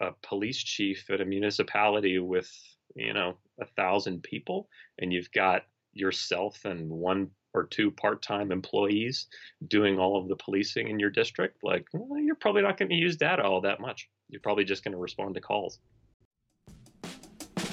a 0.00 0.12
police 0.22 0.58
chief 0.58 1.08
at 1.10 1.20
a 1.20 1.24
municipality 1.24 2.18
with 2.18 2.50
you 2.94 3.14
know 3.14 3.36
a 3.60 3.66
thousand 3.76 4.22
people 4.22 4.68
and 4.98 5.12
you've 5.12 5.30
got 5.32 5.62
yourself 5.94 6.64
and 6.64 6.88
one 6.88 7.30
or 7.54 7.64
two 7.64 7.90
part-time 7.90 8.50
employees 8.50 9.26
doing 9.68 9.98
all 9.98 10.16
of 10.16 10.28
the 10.28 10.36
policing 10.36 10.88
in 10.88 10.98
your 10.98 11.10
district 11.10 11.58
like 11.62 11.86
well, 11.92 12.20
you're 12.20 12.34
probably 12.34 12.62
not 12.62 12.78
going 12.78 12.88
to 12.88 12.94
use 12.94 13.16
data 13.16 13.42
all 13.42 13.60
that 13.60 13.80
much. 13.80 14.08
You're 14.28 14.40
probably 14.40 14.64
just 14.64 14.84
going 14.84 14.92
to 14.92 14.98
respond 14.98 15.34
to 15.34 15.40
calls 15.40 15.78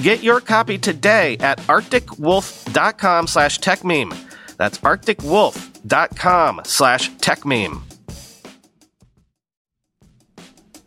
Get 0.00 0.22
your 0.22 0.40
copy 0.40 0.78
today 0.78 1.36
at 1.40 1.58
arcticwolf.com 1.58 3.26
slash 3.26 3.58
techmeme. 3.58 4.16
That's 4.56 4.78
arcticwolf.com 4.78 6.60
slash 6.64 7.10
techmeme. 7.12 7.91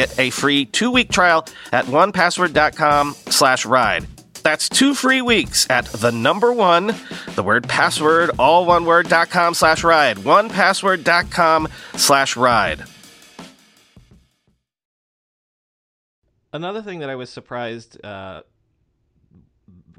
get 0.00 0.18
a 0.18 0.30
free 0.30 0.64
two-week 0.64 1.10
trial 1.10 1.46
at 1.72 1.84
onepassword.com 1.84 3.12
slash 3.26 3.66
ride. 3.66 4.06
That's 4.42 4.70
two 4.70 4.94
free 4.94 5.20
weeks 5.20 5.68
at 5.68 5.84
the 5.86 6.10
number 6.10 6.50
one, 6.54 6.94
the 7.34 7.42
word 7.42 7.68
password, 7.68 8.30
all 8.38 8.64
one 8.64 8.86
word, 8.86 9.08
dot 9.08 9.28
com 9.28 9.52
slash 9.52 9.84
ride. 9.84 10.16
Onepassword.com 10.16 11.68
slash 11.96 12.36
ride. 12.36 12.84
Another 16.54 16.80
thing 16.80 17.00
that 17.00 17.10
I 17.10 17.16
was 17.16 17.28
surprised 17.28 18.02
uh, 18.02 18.40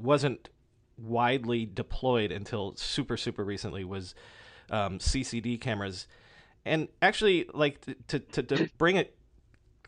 wasn't 0.00 0.48
widely 0.98 1.64
deployed 1.64 2.32
until 2.32 2.74
super 2.76 3.16
super 3.16 3.44
recently 3.44 3.84
was 3.84 4.16
um, 4.70 4.98
CCD 4.98 5.60
cameras, 5.60 6.08
and 6.64 6.88
actually 7.00 7.48
like 7.54 7.80
to, 8.08 8.18
to 8.18 8.42
to 8.42 8.68
bring 8.76 8.96
it 8.96 9.16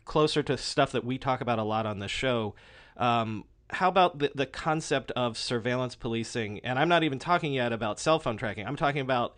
closer 0.05 0.41
to 0.43 0.57
stuff 0.57 0.91
that 0.91 1.03
we 1.03 1.17
talk 1.17 1.41
about 1.41 1.59
a 1.59 1.63
lot 1.63 1.85
on 1.85 1.99
the 1.99 2.07
show. 2.07 2.55
Um, 2.97 3.45
how 3.71 3.89
about 3.89 4.19
the, 4.19 4.31
the 4.33 4.45
concept 4.45 5.11
of 5.11 5.37
surveillance 5.37 5.95
policing? 5.95 6.59
And 6.59 6.77
I'm 6.77 6.87
not 6.87 7.03
even 7.03 7.19
talking 7.19 7.53
yet 7.53 7.73
about 7.73 7.99
cell 7.99 8.19
phone 8.19 8.37
tracking. 8.37 8.65
I'm 8.65 8.75
talking 8.75 9.01
about 9.01 9.35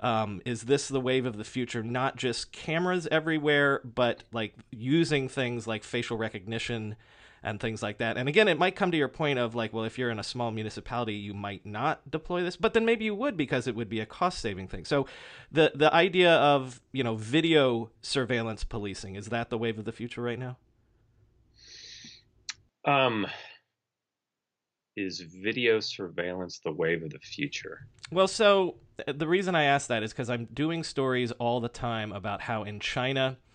um, 0.00 0.40
is 0.44 0.62
this 0.62 0.88
the 0.88 1.00
wave 1.00 1.26
of 1.26 1.36
the 1.36 1.44
future? 1.44 1.82
Not 1.82 2.16
just 2.16 2.52
cameras 2.52 3.06
everywhere, 3.10 3.80
but 3.84 4.24
like 4.32 4.54
using 4.70 5.28
things 5.28 5.66
like 5.66 5.84
facial 5.84 6.16
recognition 6.16 6.96
and 7.42 7.60
things 7.60 7.82
like 7.82 7.98
that. 7.98 8.16
And 8.16 8.28
again, 8.28 8.48
it 8.48 8.58
might 8.58 8.76
come 8.76 8.90
to 8.90 8.96
your 8.96 9.08
point 9.08 9.38
of 9.38 9.54
like, 9.54 9.72
well, 9.72 9.84
if 9.84 9.98
you're 9.98 10.10
in 10.10 10.18
a 10.18 10.24
small 10.24 10.50
municipality, 10.50 11.14
you 11.14 11.34
might 11.34 11.64
not 11.64 12.10
deploy 12.10 12.42
this, 12.42 12.56
but 12.56 12.74
then 12.74 12.84
maybe 12.84 13.04
you 13.04 13.14
would 13.14 13.36
because 13.36 13.66
it 13.66 13.74
would 13.74 13.88
be 13.88 14.00
a 14.00 14.06
cost 14.06 14.40
saving 14.40 14.68
thing. 14.68 14.84
So 14.84 15.06
the 15.50 15.72
the 15.74 15.92
idea 15.94 16.34
of, 16.34 16.80
you 16.92 17.02
know, 17.02 17.16
video 17.16 17.90
surveillance 18.02 18.64
policing, 18.64 19.16
is 19.16 19.26
that 19.26 19.50
the 19.50 19.58
wave 19.58 19.78
of 19.78 19.84
the 19.84 19.92
future 19.92 20.22
right 20.22 20.38
now? 20.38 20.56
Um 22.84 23.26
is 24.96 25.20
video 25.20 25.80
surveillance 25.80 26.60
the 26.62 26.72
wave 26.72 27.02
of 27.02 27.10
the 27.10 27.18
future? 27.18 27.86
Well, 28.10 28.28
so 28.28 28.76
the 29.06 29.26
reason 29.26 29.54
I 29.54 29.64
ask 29.64 29.88
that 29.88 30.02
is 30.02 30.12
because 30.12 30.28
I'm 30.28 30.46
doing 30.46 30.82
stories 30.82 31.32
all 31.32 31.60
the 31.60 31.68
time 31.68 32.12
about 32.12 32.42
how 32.42 32.64
in 32.64 32.80
China, 32.80 33.22
uh, 33.30 33.49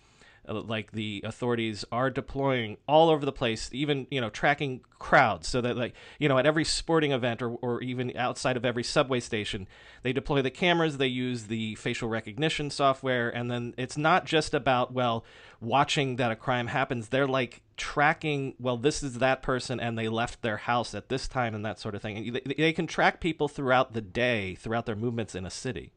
like 0.48 0.92
the 0.92 1.22
authorities 1.24 1.84
are 1.90 2.10
deploying 2.10 2.76
all 2.88 3.10
over 3.10 3.24
the 3.24 3.32
place, 3.32 3.68
even 3.72 4.06
you 4.10 4.20
know 4.20 4.30
tracking 4.30 4.80
crowds, 4.98 5.48
so 5.48 5.60
that 5.60 5.76
like 5.76 5.94
you 6.18 6.28
know 6.28 6.38
at 6.38 6.46
every 6.46 6.64
sporting 6.64 7.12
event 7.12 7.42
or 7.42 7.50
or 7.56 7.82
even 7.82 8.16
outside 8.16 8.56
of 8.56 8.64
every 8.64 8.84
subway 8.84 9.20
station, 9.20 9.66
they 10.02 10.12
deploy 10.12 10.42
the 10.42 10.50
cameras, 10.50 10.98
they 10.98 11.06
use 11.06 11.44
the 11.44 11.74
facial 11.76 12.08
recognition 12.08 12.70
software, 12.70 13.28
and 13.28 13.50
then 13.50 13.74
it's 13.76 13.96
not 13.96 14.24
just 14.24 14.54
about 14.54 14.92
well 14.92 15.24
watching 15.60 16.16
that 16.16 16.30
a 16.30 16.36
crime 16.36 16.68
happens. 16.68 17.08
They're 17.08 17.26
like 17.26 17.62
tracking 17.76 18.54
well 18.58 18.78
this 18.78 19.02
is 19.02 19.18
that 19.18 19.42
person 19.42 19.78
and 19.78 19.98
they 19.98 20.08
left 20.08 20.40
their 20.40 20.56
house 20.56 20.94
at 20.94 21.10
this 21.10 21.28
time 21.28 21.54
and 21.54 21.64
that 21.64 21.78
sort 21.78 21.94
of 21.94 22.00
thing. 22.00 22.16
and 22.16 22.34
They, 22.34 22.54
they 22.54 22.72
can 22.72 22.86
track 22.86 23.20
people 23.20 23.48
throughout 23.48 23.92
the 23.92 24.00
day, 24.00 24.54
throughout 24.54 24.86
their 24.86 24.96
movements 24.96 25.34
in 25.34 25.44
a 25.44 25.50
city. 25.50 25.92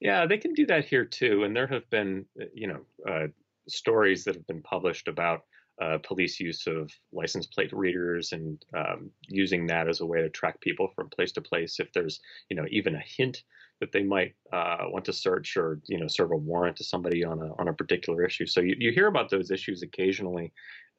Yeah, 0.00 0.26
they 0.26 0.38
can 0.38 0.52
do 0.52 0.66
that 0.66 0.84
here 0.84 1.04
too, 1.04 1.44
and 1.44 1.56
there 1.56 1.66
have 1.66 1.88
been 1.90 2.26
you 2.54 2.66
know. 2.66 2.80
Uh, 3.08 3.28
stories 3.68 4.24
that 4.24 4.34
have 4.34 4.46
been 4.46 4.62
published 4.62 5.08
about 5.08 5.42
uh, 5.82 5.98
police 6.02 6.40
use 6.40 6.66
of 6.66 6.90
license 7.12 7.46
plate 7.46 7.72
readers 7.72 8.32
and 8.32 8.64
um, 8.74 9.10
using 9.28 9.66
that 9.66 9.88
as 9.88 10.00
a 10.00 10.06
way 10.06 10.22
to 10.22 10.30
track 10.30 10.58
people 10.60 10.88
from 10.94 11.10
place 11.10 11.32
to 11.32 11.40
place 11.42 11.78
if 11.78 11.92
there's 11.92 12.20
you 12.48 12.56
know 12.56 12.64
even 12.70 12.94
a 12.94 13.02
hint 13.04 13.42
that 13.80 13.92
they 13.92 14.02
might 14.02 14.34
uh, 14.54 14.78
want 14.84 15.04
to 15.04 15.12
search 15.12 15.56
or 15.56 15.80
you 15.86 15.98
know 15.98 16.06
serve 16.06 16.32
a 16.32 16.36
warrant 16.36 16.76
to 16.76 16.84
somebody 16.84 17.24
on 17.24 17.40
a 17.42 17.54
on 17.58 17.68
a 17.68 17.74
particular 17.74 18.24
issue. 18.24 18.46
So 18.46 18.60
you, 18.60 18.74
you 18.78 18.90
hear 18.90 19.06
about 19.06 19.30
those 19.30 19.50
issues 19.50 19.82
occasionally. 19.82 20.52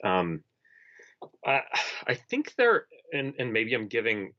Um, 0.04 0.44
I, 1.46 1.62
I 2.06 2.14
think 2.14 2.54
they're 2.56 2.86
and, 3.12 3.34
and 3.40 3.52
maybe 3.52 3.74
i'm 3.74 3.88
giving 3.88 4.34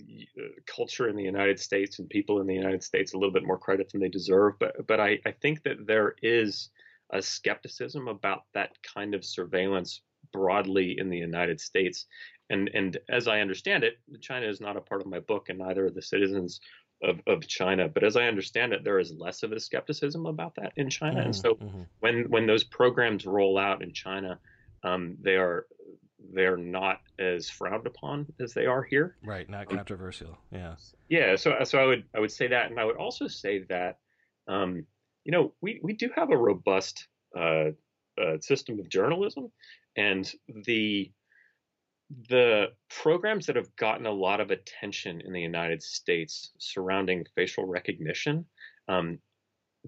uh, 0.00 0.42
culture 0.66 1.08
in 1.08 1.16
the 1.16 1.22
United 1.22 1.58
States 1.58 1.98
and 1.98 2.08
people 2.08 2.40
in 2.40 2.46
the 2.46 2.54
United 2.54 2.82
States 2.82 3.12
a 3.12 3.16
little 3.16 3.32
bit 3.32 3.46
more 3.46 3.58
credit 3.58 3.90
than 3.90 4.00
they 4.00 4.08
deserve 4.08 4.58
but 4.58 4.86
but 4.86 5.00
I, 5.00 5.18
I 5.24 5.32
think 5.32 5.62
that 5.62 5.86
there 5.86 6.16
is 6.22 6.70
a 7.12 7.22
skepticism 7.22 8.08
about 8.08 8.42
that 8.54 8.70
kind 8.82 9.14
of 9.14 9.24
surveillance 9.24 10.00
broadly 10.32 10.96
in 10.98 11.10
the 11.10 11.18
United 11.18 11.60
States. 11.60 12.06
And 12.50 12.70
and 12.74 12.98
as 13.08 13.28
I 13.28 13.40
understand 13.40 13.84
it, 13.84 13.98
China 14.20 14.46
is 14.46 14.60
not 14.60 14.76
a 14.76 14.80
part 14.80 15.00
of 15.00 15.06
my 15.06 15.20
book, 15.20 15.48
and 15.48 15.58
neither 15.58 15.86
are 15.86 15.90
the 15.90 16.02
citizens 16.02 16.60
of, 17.02 17.20
of 17.26 17.46
China. 17.46 17.88
But 17.88 18.04
as 18.04 18.16
I 18.16 18.24
understand 18.24 18.72
it, 18.72 18.84
there 18.84 18.98
is 18.98 19.12
less 19.12 19.42
of 19.42 19.52
a 19.52 19.60
skepticism 19.60 20.26
about 20.26 20.54
that 20.56 20.72
in 20.76 20.88
China. 20.88 21.16
Mm-hmm, 21.16 21.26
and 21.26 21.36
so 21.36 21.54
mm-hmm. 21.54 21.82
when 22.00 22.24
when 22.30 22.46
those 22.46 22.64
programs 22.64 23.26
roll 23.26 23.58
out 23.58 23.82
in 23.82 23.92
China, 23.92 24.38
um, 24.84 25.16
they 25.20 25.36
are 25.36 25.66
they're 26.32 26.56
not 26.56 27.00
as 27.18 27.50
frowned 27.50 27.86
upon 27.86 28.26
as 28.40 28.54
they 28.54 28.66
are 28.66 28.82
here. 28.82 29.16
Right, 29.24 29.48
not 29.48 29.70
um, 29.70 29.76
controversial. 29.76 30.38
Yeah. 30.50 30.76
Yeah. 31.08 31.36
So 31.36 31.56
so 31.64 31.78
I 31.78 31.86
would 31.86 32.04
I 32.14 32.20
would 32.20 32.32
say 32.32 32.48
that, 32.48 32.70
and 32.70 32.78
I 32.78 32.84
would 32.84 32.96
also 32.96 33.26
say 33.26 33.64
that 33.68 33.98
um, 34.48 34.86
you 35.24 35.32
know, 35.32 35.52
we, 35.60 35.80
we 35.82 35.92
do 35.92 36.10
have 36.14 36.30
a 36.30 36.36
robust 36.36 37.06
uh, 37.36 37.70
uh, 38.20 38.38
system 38.40 38.78
of 38.78 38.88
journalism, 38.88 39.50
and 39.96 40.30
the 40.66 41.10
the 42.28 42.66
programs 42.90 43.46
that 43.46 43.56
have 43.56 43.74
gotten 43.76 44.04
a 44.04 44.12
lot 44.12 44.40
of 44.40 44.50
attention 44.50 45.22
in 45.22 45.32
the 45.32 45.40
United 45.40 45.82
States 45.82 46.50
surrounding 46.58 47.24
facial 47.34 47.64
recognition, 47.64 48.44
um, 48.88 49.18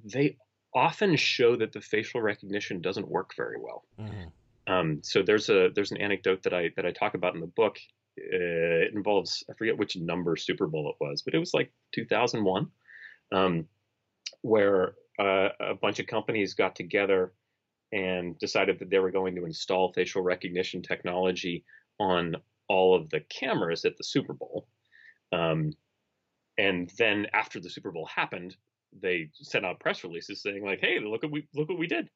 they 0.02 0.36
often 0.74 1.16
show 1.16 1.54
that 1.56 1.72
the 1.72 1.80
facial 1.80 2.22
recognition 2.22 2.80
doesn't 2.80 3.08
work 3.08 3.32
very 3.36 3.56
well. 3.60 3.84
Mm-hmm. 4.00 4.72
Um, 4.72 5.00
so 5.02 5.22
there's 5.22 5.50
a 5.50 5.68
there's 5.74 5.92
an 5.92 6.00
anecdote 6.00 6.42
that 6.44 6.54
I 6.54 6.70
that 6.76 6.86
I 6.86 6.90
talk 6.92 7.14
about 7.14 7.34
in 7.34 7.40
the 7.40 7.46
book. 7.46 7.76
Uh, 8.18 8.86
it 8.86 8.94
involves 8.94 9.44
I 9.50 9.54
forget 9.54 9.76
which 9.76 9.96
number 9.96 10.36
Super 10.36 10.66
Bowl 10.66 10.88
it 10.88 11.04
was, 11.04 11.22
but 11.22 11.34
it 11.34 11.38
was 11.38 11.52
like 11.52 11.72
2001, 11.94 12.68
um, 13.32 13.66
where 14.42 14.94
uh, 15.18 15.48
a 15.61 15.74
bunch 15.74 16.00
of 16.00 16.07
companies 16.07 16.55
got 16.55 16.74
together 16.77 17.33
and 17.92 18.38
decided 18.38 18.79
that 18.79 18.90
they 18.90 18.98
were 18.98 19.11
going 19.11 19.37
to 19.37 19.44
install 19.44 19.92
facial 19.92 20.22
recognition 20.22 20.83
technology 20.83 21.64
on 22.00 22.35
all 22.68 22.94
of 22.94 23.09
the 23.11 23.20
cameras 23.20 23.85
at 23.85 23.96
the 23.96 24.05
Super 24.05 24.33
Bowl. 24.33 24.66
Um, 25.33 25.72
and 26.59 26.90
then 26.98 27.27
after 27.33 27.61
the 27.61 27.70
Super 27.70 27.92
Bowl 27.92 28.07
happened, 28.07 28.57
they 29.00 29.31
sent 29.35 29.64
out 29.64 29.81
press 29.81 30.05
releases 30.05 30.42
saying 30.42 30.64
like, 30.64 30.81
"Hey, 30.81 30.98
look 31.00 31.22
what 31.22 31.33
we 31.33 31.48
look 31.55 31.68
what 31.68 31.79
we 31.79 31.87
did." 31.87 32.09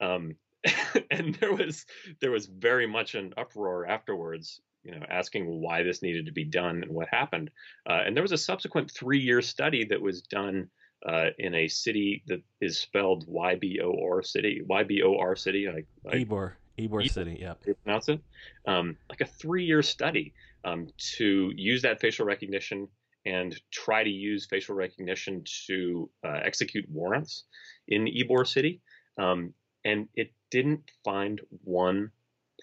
Um, 0.00 0.36
and 1.10 1.34
there 1.36 1.52
was 1.52 1.84
there 2.20 2.30
was 2.30 2.46
very 2.46 2.86
much 2.86 3.14
an 3.14 3.34
uproar 3.36 3.86
afterwards, 3.86 4.60
you 4.82 4.92
know, 4.92 5.04
asking 5.08 5.46
why 5.46 5.82
this 5.82 6.02
needed 6.02 6.26
to 6.26 6.32
be 6.32 6.44
done 6.44 6.82
and 6.82 6.92
what 6.92 7.08
happened. 7.08 7.50
Uh, 7.88 8.02
and 8.04 8.16
there 8.16 8.22
was 8.22 8.32
a 8.32 8.38
subsequent 8.38 8.90
three 8.90 9.20
year 9.20 9.42
study 9.42 9.84
that 9.86 10.00
was 10.00 10.22
done 10.22 10.68
uh, 11.08 11.26
in 11.38 11.54
a 11.54 11.68
city 11.68 12.22
that 12.26 12.42
is 12.60 12.78
spelled 12.78 13.24
Y 13.26 13.56
B 13.56 13.80
O 13.82 13.94
R 14.10 14.22
city, 14.22 14.62
Y 14.66 14.82
B 14.84 15.02
O 15.02 15.16
R 15.16 15.36
city. 15.36 15.66
Like, 15.66 15.86
Ybor, 16.14 16.52
Ybor 16.78 17.10
City. 17.10 17.38
Yeah, 17.40 17.54
you 17.66 17.74
pronounce 17.74 18.08
it. 18.08 18.20
Um, 18.66 18.96
like 19.10 19.20
a 19.20 19.26
three-year 19.26 19.82
study 19.82 20.32
um, 20.64 20.88
to 21.16 21.52
use 21.54 21.82
that 21.82 22.00
facial 22.00 22.26
recognition 22.26 22.88
and 23.26 23.58
try 23.70 24.04
to 24.04 24.10
use 24.10 24.46
facial 24.46 24.74
recognition 24.74 25.42
to 25.66 26.10
uh, 26.24 26.40
execute 26.44 26.88
warrants 26.90 27.44
in 27.88 28.06
Ybor 28.06 28.46
City, 28.46 28.80
um, 29.18 29.54
and 29.84 30.08
it 30.14 30.32
didn't 30.50 30.90
find 31.04 31.40
one 31.64 32.10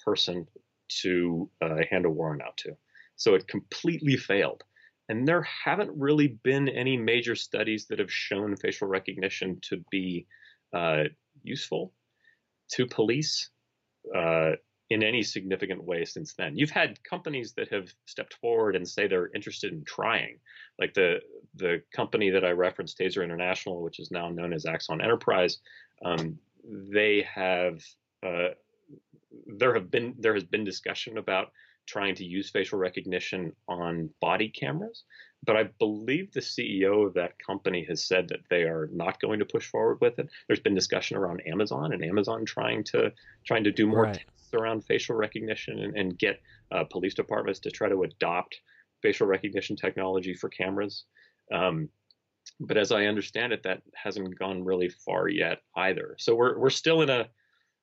person 0.06 0.48
to 1.02 1.50
uh, 1.62 1.78
hand 1.90 2.06
a 2.06 2.10
warrant 2.10 2.42
out 2.42 2.58
to. 2.58 2.76
So 3.16 3.36
it 3.36 3.48
completely 3.48 4.18
failed. 4.18 4.64
And 5.12 5.28
there 5.28 5.42
haven't 5.66 5.92
really 5.94 6.40
been 6.42 6.70
any 6.70 6.96
major 6.96 7.36
studies 7.36 7.86
that 7.88 8.00
have 8.00 8.10
shown 8.10 8.56
facial 8.56 8.88
recognition 8.88 9.60
to 9.64 9.84
be 9.92 10.26
uh, 10.74 11.04
useful 11.44 11.92
to 12.72 12.88
police 12.88 13.50
uh, 14.16 14.52
in 14.90 15.04
any 15.04 15.22
significant 15.22 15.84
way 15.84 16.06
since 16.06 16.34
then. 16.38 16.58
You've 16.58 16.70
had 16.70 17.04
companies 17.04 17.52
that 17.58 17.68
have 17.74 17.90
stepped 18.06 18.36
forward 18.36 18.78
and 18.78 18.88
say 18.88 19.06
they're 19.06 19.30
interested 19.36 19.74
in 19.74 19.84
trying, 19.84 20.40
like 20.80 20.94
the 20.94 21.20
the 21.56 21.82
company 21.94 22.30
that 22.30 22.46
I 22.46 22.52
referenced, 22.52 22.98
Taser 22.98 23.22
International, 23.22 23.84
which 23.84 24.00
is 24.00 24.12
now 24.12 24.30
known 24.30 24.54
as 24.54 24.66
Axon 24.66 25.02
Enterprise. 25.02 25.58
Um, 26.06 26.40
they 26.64 27.28
have 27.36 27.82
uh, 28.26 28.52
there 29.60 29.74
have 29.74 29.92
been 29.92 30.16
there 30.20 30.36
has 30.36 30.46
been 30.46 30.64
discussion 30.64 31.18
about 31.18 31.52
trying 31.86 32.16
to 32.16 32.26
use 32.26 32.50
facial 32.50 32.80
recognition 32.80 33.54
on 33.68 34.10
body 34.20 34.50
cameras, 34.50 35.04
but 35.44 35.58
I 35.58 35.64
believe 35.80 36.32
the 36.32 36.40
CEO 36.40 37.06
of 37.06 37.14
that 37.16 37.34
company 37.40 37.86
has 37.90 38.06
said 38.06 38.28
that 38.30 38.42
they 38.50 38.64
are 38.64 38.90
not 38.94 39.20
going 39.20 39.40
to 39.40 39.46
push 39.46 39.68
forward 39.68 40.00
with 40.00 40.20
it. 40.20 40.30
There's 40.48 40.60
been 40.60 40.76
discussion 40.76 41.18
around 41.18 41.42
Amazon 41.48 41.94
and 41.94 42.04
Amazon 42.04 42.46
trying 42.46 42.84
to 42.86 43.12
trying 43.46 43.64
to 43.64 43.72
do 43.72 43.88
more 43.88 44.04
Right. 44.04 44.14
tests 44.14 44.54
around 44.54 44.86
facial 44.86 45.16
recognition 45.16 45.80
and, 45.80 45.98
and 45.98 46.18
get 46.18 46.42
uh, 46.72 46.84
police 46.84 47.14
departments 47.14 47.60
to 47.62 47.72
try 47.72 47.90
to 47.90 48.04
adopt 48.04 48.60
facial 49.02 49.28
recognition 49.28 49.76
technology 49.76 50.34
for 50.34 50.50
cameras. 50.50 51.06
Um, 51.52 51.90
but 52.60 52.78
as 52.78 52.92
I 52.92 53.06
understand 53.06 53.54
it, 53.54 53.64
that 53.64 53.82
hasn't 53.96 54.38
gone 54.38 54.64
really 54.64 54.90
far 54.90 55.28
yet 55.28 55.60
either. 55.76 56.16
So 56.20 56.36
we're 56.36 56.58
we're 56.58 56.70
still 56.70 57.02
in 57.02 57.10
a 57.10 57.28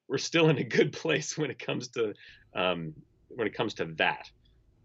we're 0.09 0.19
still 0.19 0.49
in 0.49 0.59
a 0.59 0.65
good 0.65 0.93
place 1.03 1.37
when 1.37 1.51
it 1.51 1.59
comes 1.59 1.89
to 1.89 2.15
um, 2.55 2.95
when 3.29 3.47
it 3.47 3.55
comes 3.55 3.75
to 3.75 3.87
that. 3.97 4.31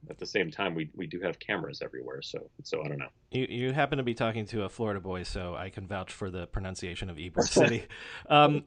At 0.09 0.19
the 0.19 0.25
same 0.25 0.51
time, 0.51 0.75
we 0.75 0.89
we 0.95 1.07
do 1.07 1.21
have 1.21 1.39
cameras 1.39 1.81
everywhere, 1.81 2.21
so 2.21 2.49
so 2.63 2.83
I 2.83 2.89
don't 2.89 2.97
know. 2.97 3.07
You, 3.31 3.47
you 3.49 3.71
happen 3.71 3.99
to 3.99 4.03
be 4.03 4.13
talking 4.13 4.45
to 4.47 4.63
a 4.63 4.69
Florida 4.69 4.99
boy, 4.99 5.23
so 5.23 5.55
I 5.55 5.69
can 5.69 5.87
vouch 5.87 6.11
for 6.11 6.29
the 6.29 6.45
pronunciation 6.47 7.09
of 7.09 7.15
Ybor 7.15 7.43
City. 7.47 7.85
um, 8.27 8.65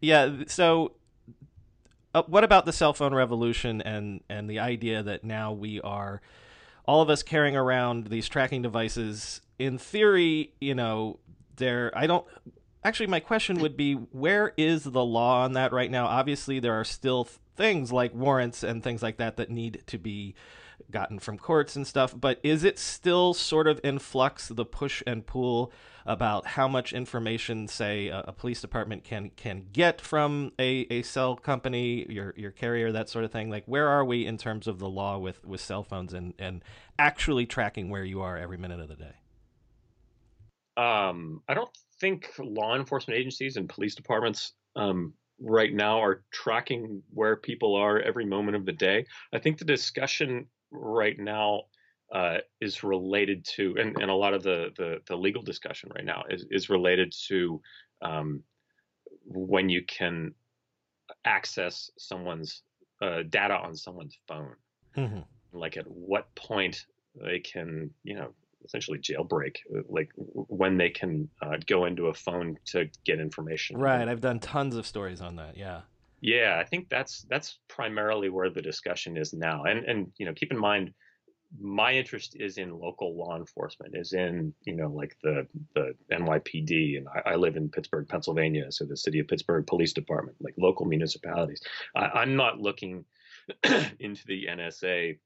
yeah, 0.00 0.44
so 0.46 0.92
uh, 2.14 2.22
what 2.26 2.44
about 2.44 2.64
the 2.64 2.72
cell 2.72 2.92
phone 2.92 3.14
revolution 3.14 3.82
and, 3.82 4.22
and 4.28 4.48
the 4.48 4.58
idea 4.58 5.02
that 5.02 5.24
now 5.24 5.52
we 5.52 5.80
are, 5.82 6.20
all 6.86 7.02
of 7.02 7.10
us 7.10 7.22
carrying 7.22 7.56
around 7.56 8.06
these 8.08 8.28
tracking 8.28 8.62
devices? 8.62 9.40
In 9.58 9.78
theory, 9.78 10.52
you 10.60 10.74
know, 10.74 11.18
there, 11.56 11.92
I 11.94 12.06
don't, 12.06 12.24
actually, 12.88 13.06
my 13.06 13.20
question 13.20 13.58
would 13.58 13.76
be 13.76 13.94
where 13.94 14.54
is 14.56 14.84
the 14.84 15.04
law 15.04 15.44
on 15.44 15.52
that 15.52 15.72
right 15.72 15.90
now? 15.90 16.06
Obviously, 16.06 16.58
there 16.58 16.74
are 16.74 16.84
still 16.84 17.24
th- 17.24 17.38
things 17.54 17.92
like 17.92 18.14
warrants 18.14 18.62
and 18.62 18.82
things 18.82 19.02
like 19.02 19.18
that 19.18 19.36
that 19.36 19.50
need 19.50 19.82
to 19.86 19.98
be 19.98 20.34
gotten 20.90 21.18
from 21.18 21.36
courts 21.36 21.76
and 21.76 21.86
stuff, 21.86 22.14
but 22.18 22.40
is 22.42 22.64
it 22.64 22.78
still 22.78 23.34
sort 23.34 23.66
of 23.66 23.78
in 23.84 23.98
flux, 23.98 24.48
the 24.48 24.64
push 24.64 25.02
and 25.06 25.26
pull 25.26 25.70
about 26.06 26.46
how 26.46 26.66
much 26.66 26.94
information, 26.94 27.68
say, 27.68 28.08
a, 28.08 28.20
a 28.28 28.32
police 28.32 28.62
department 28.62 29.04
can 29.04 29.30
can 29.36 29.66
get 29.72 30.00
from 30.00 30.52
a, 30.58 30.86
a 30.90 31.02
cell 31.02 31.36
company, 31.36 32.06
your 32.08 32.32
your 32.36 32.50
carrier, 32.50 32.90
that 32.92 33.10
sort 33.10 33.24
of 33.24 33.30
thing? 33.30 33.50
Like, 33.50 33.64
where 33.66 33.88
are 33.88 34.04
we 34.04 34.24
in 34.24 34.38
terms 34.38 34.66
of 34.66 34.78
the 34.78 34.88
law 34.88 35.18
with, 35.18 35.44
with 35.44 35.60
cell 35.60 35.82
phones 35.82 36.14
and, 36.14 36.32
and 36.38 36.64
actually 36.98 37.44
tracking 37.44 37.90
where 37.90 38.04
you 38.04 38.22
are 38.22 38.38
every 38.38 38.56
minute 38.56 38.80
of 38.80 38.88
the 38.88 38.96
day? 38.96 39.14
Um, 40.78 41.42
I 41.48 41.54
don't 41.54 41.70
think 42.00 42.30
law 42.38 42.76
enforcement 42.76 43.18
agencies 43.18 43.56
and 43.56 43.68
police 43.68 43.94
departments 43.94 44.52
um, 44.76 45.14
right 45.40 45.72
now 45.72 46.00
are 46.00 46.24
tracking 46.32 47.02
where 47.12 47.36
people 47.36 47.74
are 47.76 48.00
every 48.00 48.24
moment 48.24 48.56
of 48.56 48.66
the 48.66 48.72
day. 48.72 49.06
I 49.32 49.38
think 49.38 49.58
the 49.58 49.64
discussion 49.64 50.46
right 50.70 51.18
now 51.18 51.62
uh, 52.12 52.38
is 52.60 52.82
related 52.82 53.44
to, 53.56 53.76
and, 53.78 53.96
and 54.00 54.10
a 54.10 54.14
lot 54.14 54.34
of 54.34 54.42
the, 54.42 54.70
the, 54.76 54.98
the 55.06 55.16
legal 55.16 55.42
discussion 55.42 55.90
right 55.94 56.04
now 56.04 56.24
is, 56.28 56.46
is 56.50 56.70
related 56.70 57.14
to 57.28 57.60
um, 58.02 58.42
when 59.24 59.68
you 59.68 59.84
can 59.84 60.34
access 61.24 61.90
someone's 61.98 62.62
uh, 63.02 63.22
data 63.28 63.54
on 63.54 63.76
someone's 63.76 64.18
phone. 64.26 64.54
Mm-hmm. 64.96 65.20
Like 65.52 65.76
at 65.76 65.86
what 65.86 66.34
point 66.34 66.84
they 67.14 67.40
can, 67.40 67.90
you 68.04 68.14
know, 68.14 68.34
essentially 68.64 68.98
jailbreak, 68.98 69.56
like 69.88 70.10
when 70.16 70.76
they 70.76 70.90
can 70.90 71.28
uh, 71.42 71.56
go 71.66 71.84
into 71.84 72.06
a 72.06 72.14
phone 72.14 72.58
to 72.66 72.88
get 73.04 73.20
information. 73.20 73.78
Right. 73.78 74.08
I've 74.08 74.20
done 74.20 74.40
tons 74.40 74.76
of 74.76 74.86
stories 74.86 75.20
on 75.20 75.36
that. 75.36 75.56
Yeah. 75.56 75.82
Yeah, 76.20 76.58
I 76.60 76.64
think 76.64 76.88
that's 76.88 77.22
that's 77.30 77.58
primarily 77.68 78.28
where 78.28 78.50
the 78.50 78.62
discussion 78.62 79.16
is 79.16 79.32
now. 79.32 79.64
And 79.64 79.84
and 79.84 80.12
you 80.18 80.26
know, 80.26 80.32
keep 80.34 80.50
in 80.50 80.58
mind, 80.58 80.92
my 81.60 81.92
interest 81.92 82.36
is 82.38 82.58
in 82.58 82.78
local 82.78 83.16
law 83.16 83.36
enforcement, 83.36 83.94
is 83.96 84.12
in 84.12 84.52
you 84.64 84.74
know 84.74 84.88
like 84.88 85.16
the 85.22 85.46
the 85.74 85.94
NYPD, 86.12 86.98
and 86.98 87.06
I, 87.08 87.32
I 87.32 87.34
live 87.36 87.56
in 87.56 87.68
Pittsburgh, 87.68 88.08
Pennsylvania, 88.08 88.70
so 88.70 88.84
the 88.84 88.96
City 88.96 89.20
of 89.20 89.28
Pittsburgh 89.28 89.66
Police 89.66 89.92
Department, 89.92 90.36
like 90.40 90.54
local 90.58 90.86
municipalities. 90.86 91.62
I, 91.94 92.06
I'm 92.06 92.34
not 92.34 92.58
looking 92.58 93.04
into 94.00 94.26
the 94.26 94.46
NSA 94.50 95.18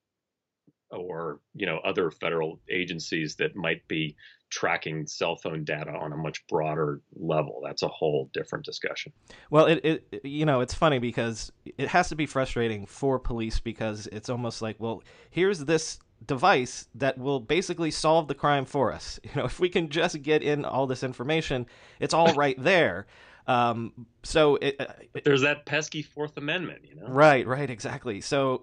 or 0.92 1.40
you 1.54 1.66
know 1.66 1.78
other 1.78 2.10
federal 2.10 2.60
agencies 2.70 3.36
that 3.36 3.56
might 3.56 3.86
be 3.88 4.16
tracking 4.50 5.06
cell 5.06 5.34
phone 5.34 5.64
data 5.64 5.90
on 5.90 6.12
a 6.12 6.16
much 6.16 6.46
broader 6.46 7.00
level. 7.14 7.62
That's 7.64 7.82
a 7.82 7.88
whole 7.88 8.28
different 8.34 8.64
discussion. 8.64 9.12
Well, 9.50 9.66
it, 9.66 9.80
it 9.84 10.20
you 10.24 10.44
know 10.44 10.60
it's 10.60 10.74
funny 10.74 10.98
because 10.98 11.50
it 11.64 11.88
has 11.88 12.08
to 12.10 12.16
be 12.16 12.26
frustrating 12.26 12.86
for 12.86 13.18
police 13.18 13.60
because 13.60 14.06
it's 14.12 14.28
almost 14.28 14.62
like, 14.62 14.76
well, 14.78 15.02
here's 15.30 15.60
this 15.60 15.98
device 16.26 16.86
that 16.94 17.18
will 17.18 17.40
basically 17.40 17.90
solve 17.90 18.28
the 18.28 18.34
crime 18.34 18.64
for 18.64 18.92
us. 18.92 19.18
You 19.34 19.40
know, 19.40 19.44
if 19.46 19.58
we 19.58 19.68
can 19.68 19.88
just 19.88 20.20
get 20.22 20.42
in 20.42 20.64
all 20.64 20.86
this 20.86 21.02
information, 21.02 21.66
it's 22.00 22.14
all 22.14 22.34
right 22.34 22.56
there. 22.62 23.06
Um, 23.46 24.06
so 24.22 24.56
it, 24.56 24.76
But 25.12 25.24
there's 25.24 25.40
that 25.40 25.66
pesky 25.66 26.02
Fourth 26.02 26.36
Amendment, 26.36 26.82
you 26.88 26.94
know. 26.94 27.08
Right, 27.08 27.46
right, 27.46 27.68
exactly. 27.68 28.20
So 28.20 28.62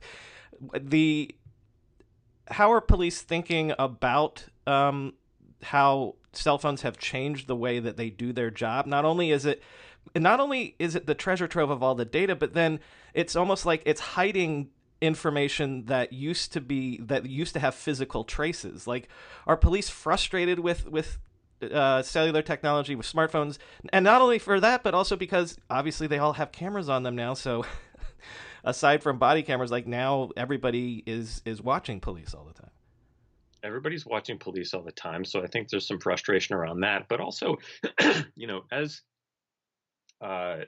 the 0.80 1.34
how 2.48 2.72
are 2.72 2.80
police 2.80 3.22
thinking 3.22 3.72
about 3.78 4.44
um, 4.66 5.14
how 5.62 6.14
cell 6.32 6.58
phones 6.58 6.82
have 6.82 6.98
changed 6.98 7.46
the 7.46 7.56
way 7.56 7.78
that 7.78 7.96
they 7.96 8.10
do 8.10 8.32
their 8.32 8.50
job? 8.50 8.86
Not 8.86 9.04
only 9.04 9.30
is 9.30 9.46
it 9.46 9.62
not 10.14 10.40
only 10.40 10.76
is 10.78 10.94
it 10.94 11.06
the 11.06 11.14
treasure 11.14 11.48
trove 11.48 11.70
of 11.70 11.82
all 11.82 11.94
the 11.94 12.04
data, 12.04 12.36
but 12.36 12.54
then 12.54 12.80
it's 13.14 13.34
almost 13.34 13.66
like 13.66 13.82
it's 13.84 14.00
hiding 14.00 14.70
information 15.00 15.84
that 15.86 16.12
used 16.12 16.52
to 16.52 16.60
be 16.60 16.98
that 16.98 17.26
used 17.26 17.52
to 17.54 17.60
have 17.60 17.74
physical 17.74 18.24
traces. 18.24 18.86
Like 18.86 19.08
are 19.46 19.56
police 19.56 19.88
frustrated 19.88 20.60
with 20.60 20.86
with 20.86 21.18
uh, 21.62 22.02
cellular 22.02 22.42
technology 22.42 22.94
with 22.94 23.10
smartphones, 23.10 23.58
and 23.92 24.04
not 24.04 24.20
only 24.20 24.38
for 24.38 24.60
that, 24.60 24.82
but 24.82 24.94
also 24.94 25.16
because 25.16 25.58
obviously 25.70 26.06
they 26.06 26.18
all 26.18 26.34
have 26.34 26.52
cameras 26.52 26.88
on 26.88 27.02
them 27.02 27.16
now. 27.16 27.34
So, 27.34 27.64
aside 28.66 29.02
from 29.02 29.18
body 29.18 29.42
cameras, 29.42 29.70
like 29.70 29.86
now 29.86 30.30
everybody 30.36 31.02
is 31.06 31.40
is 31.46 31.62
watching 31.62 32.00
police 32.00 32.34
all 32.34 32.44
the 32.44 32.52
time. 32.52 32.70
Everybody's 33.62 34.04
watching 34.04 34.38
police 34.38 34.74
all 34.74 34.82
the 34.82 34.92
time, 34.92 35.24
so 35.24 35.42
I 35.42 35.46
think 35.46 35.70
there's 35.70 35.88
some 35.88 35.98
frustration 35.98 36.54
around 36.54 36.80
that. 36.80 37.08
But 37.08 37.20
also, 37.20 37.56
you 38.34 38.46
know, 38.46 38.64
as 38.70 39.00
uh, 40.20 40.58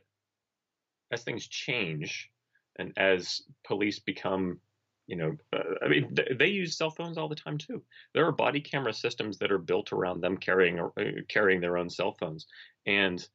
as 1.13 1.23
things 1.23 1.47
change, 1.47 2.31
and 2.79 2.93
as 2.97 3.43
police 3.67 3.99
become 3.99 4.61
you 5.09 5.17
know, 5.17 5.37
uh, 5.55 5.75
I 5.83 5.89
mean, 5.89 6.15
th- 6.15 6.39
they 6.39 6.49
use 6.49 6.77
cell 6.77 6.91
phones 6.91 7.17
all 7.17 7.29
the 7.29 7.35
time 7.35 7.57
too. 7.57 7.83
There 8.13 8.27
are 8.27 8.33
body 8.33 8.61
camera 8.61 8.93
systems 8.93 9.39
that 9.39 9.51
are 9.51 9.59
built 9.59 9.91
around 9.91 10.21
them 10.21 10.37
carrying 10.37 10.79
uh, 10.79 10.91
carrying 11.29 11.61
their 11.61 11.79
own 11.79 11.89
cell 11.89 12.15
phones, 12.21 12.47
and 12.87 13.27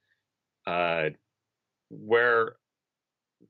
uh, 0.68 1.10
where 1.90 2.58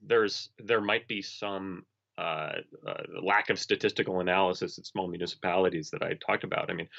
there's 0.01 0.49
there 0.59 0.81
might 0.81 1.07
be 1.07 1.21
some 1.21 1.85
uh, 2.17 2.53
uh, 2.87 3.03
lack 3.23 3.49
of 3.49 3.59
statistical 3.59 4.19
analysis 4.19 4.77
at 4.77 4.85
small 4.85 5.07
municipalities 5.07 5.89
that 5.91 6.03
I 6.03 6.17
talked 6.25 6.43
about. 6.43 6.69
I 6.69 6.73
mean, 6.73 6.89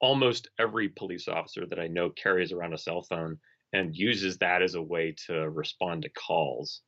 almost 0.00 0.50
every 0.58 0.88
police 0.88 1.28
officer 1.28 1.66
that 1.66 1.78
I 1.78 1.86
know 1.86 2.10
carries 2.10 2.52
around 2.52 2.74
a 2.74 2.78
cell 2.78 3.02
phone 3.02 3.38
and 3.72 3.94
uses 3.94 4.38
that 4.38 4.62
as 4.62 4.74
a 4.74 4.82
way 4.82 5.14
to 5.26 5.48
respond 5.50 6.02
to 6.02 6.10
calls. 6.10 6.80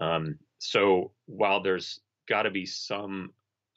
Um, 0.00 0.38
so 0.58 1.12
while 1.26 1.62
there's 1.62 2.00
got 2.28 2.42
to 2.42 2.50
be 2.50 2.66
some 2.66 3.30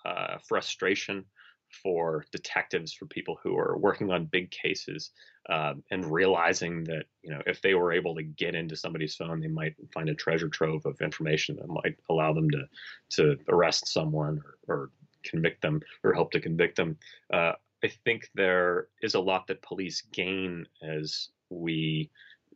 uh, 0.06 0.38
frustration 0.47 1.25
for 1.69 2.25
detectives, 2.32 2.93
for 2.93 3.06
people 3.06 3.39
who 3.41 3.58
are 3.58 3.77
working 3.77 4.12
on 4.12 4.25
big 4.25 4.51
cases, 4.51 5.12
uh, 5.49 5.73
and 5.91 6.12
realizing 6.12 6.84
that 6.86 7.06
you 7.21 7.32
know 7.32 7.41
if 7.45 7.62
they 7.62 7.73
were 7.73 7.93
able 7.93 8.15
to 8.15 8.23
get 8.23 8.56
into 8.56 8.75
somebody's 8.75 9.15
phone, 9.15 9.39
they 9.39 9.47
might 9.47 9.75
find 9.93 10.10
a 10.10 10.15
treasure 10.15 10.49
trove 10.49 10.86
of 10.86 10.99
information 11.01 11.56
that 11.58 11.67
might 11.67 11.95
allow 12.10 12.34
them 12.34 12.49
to 12.49 12.67
to 13.10 13.38
arrest 13.49 13.88
someone 13.88 14.41
or, 14.67 14.75
or 14.75 14.89
convict 15.23 15.62
them 15.62 15.82
or 16.03 16.13
help 16.13 16.32
to 16.32 16.39
convict 16.39 16.75
them. 16.75 16.97
Uh, 17.34 17.53
I 17.84 17.88
think 18.06 18.30
there 18.34 18.88
is 19.01 19.13
a 19.13 19.19
lot 19.19 19.47
that 19.47 19.62
police 19.62 20.01
gain 20.12 20.65
as 20.82 21.30
we 21.49 22.10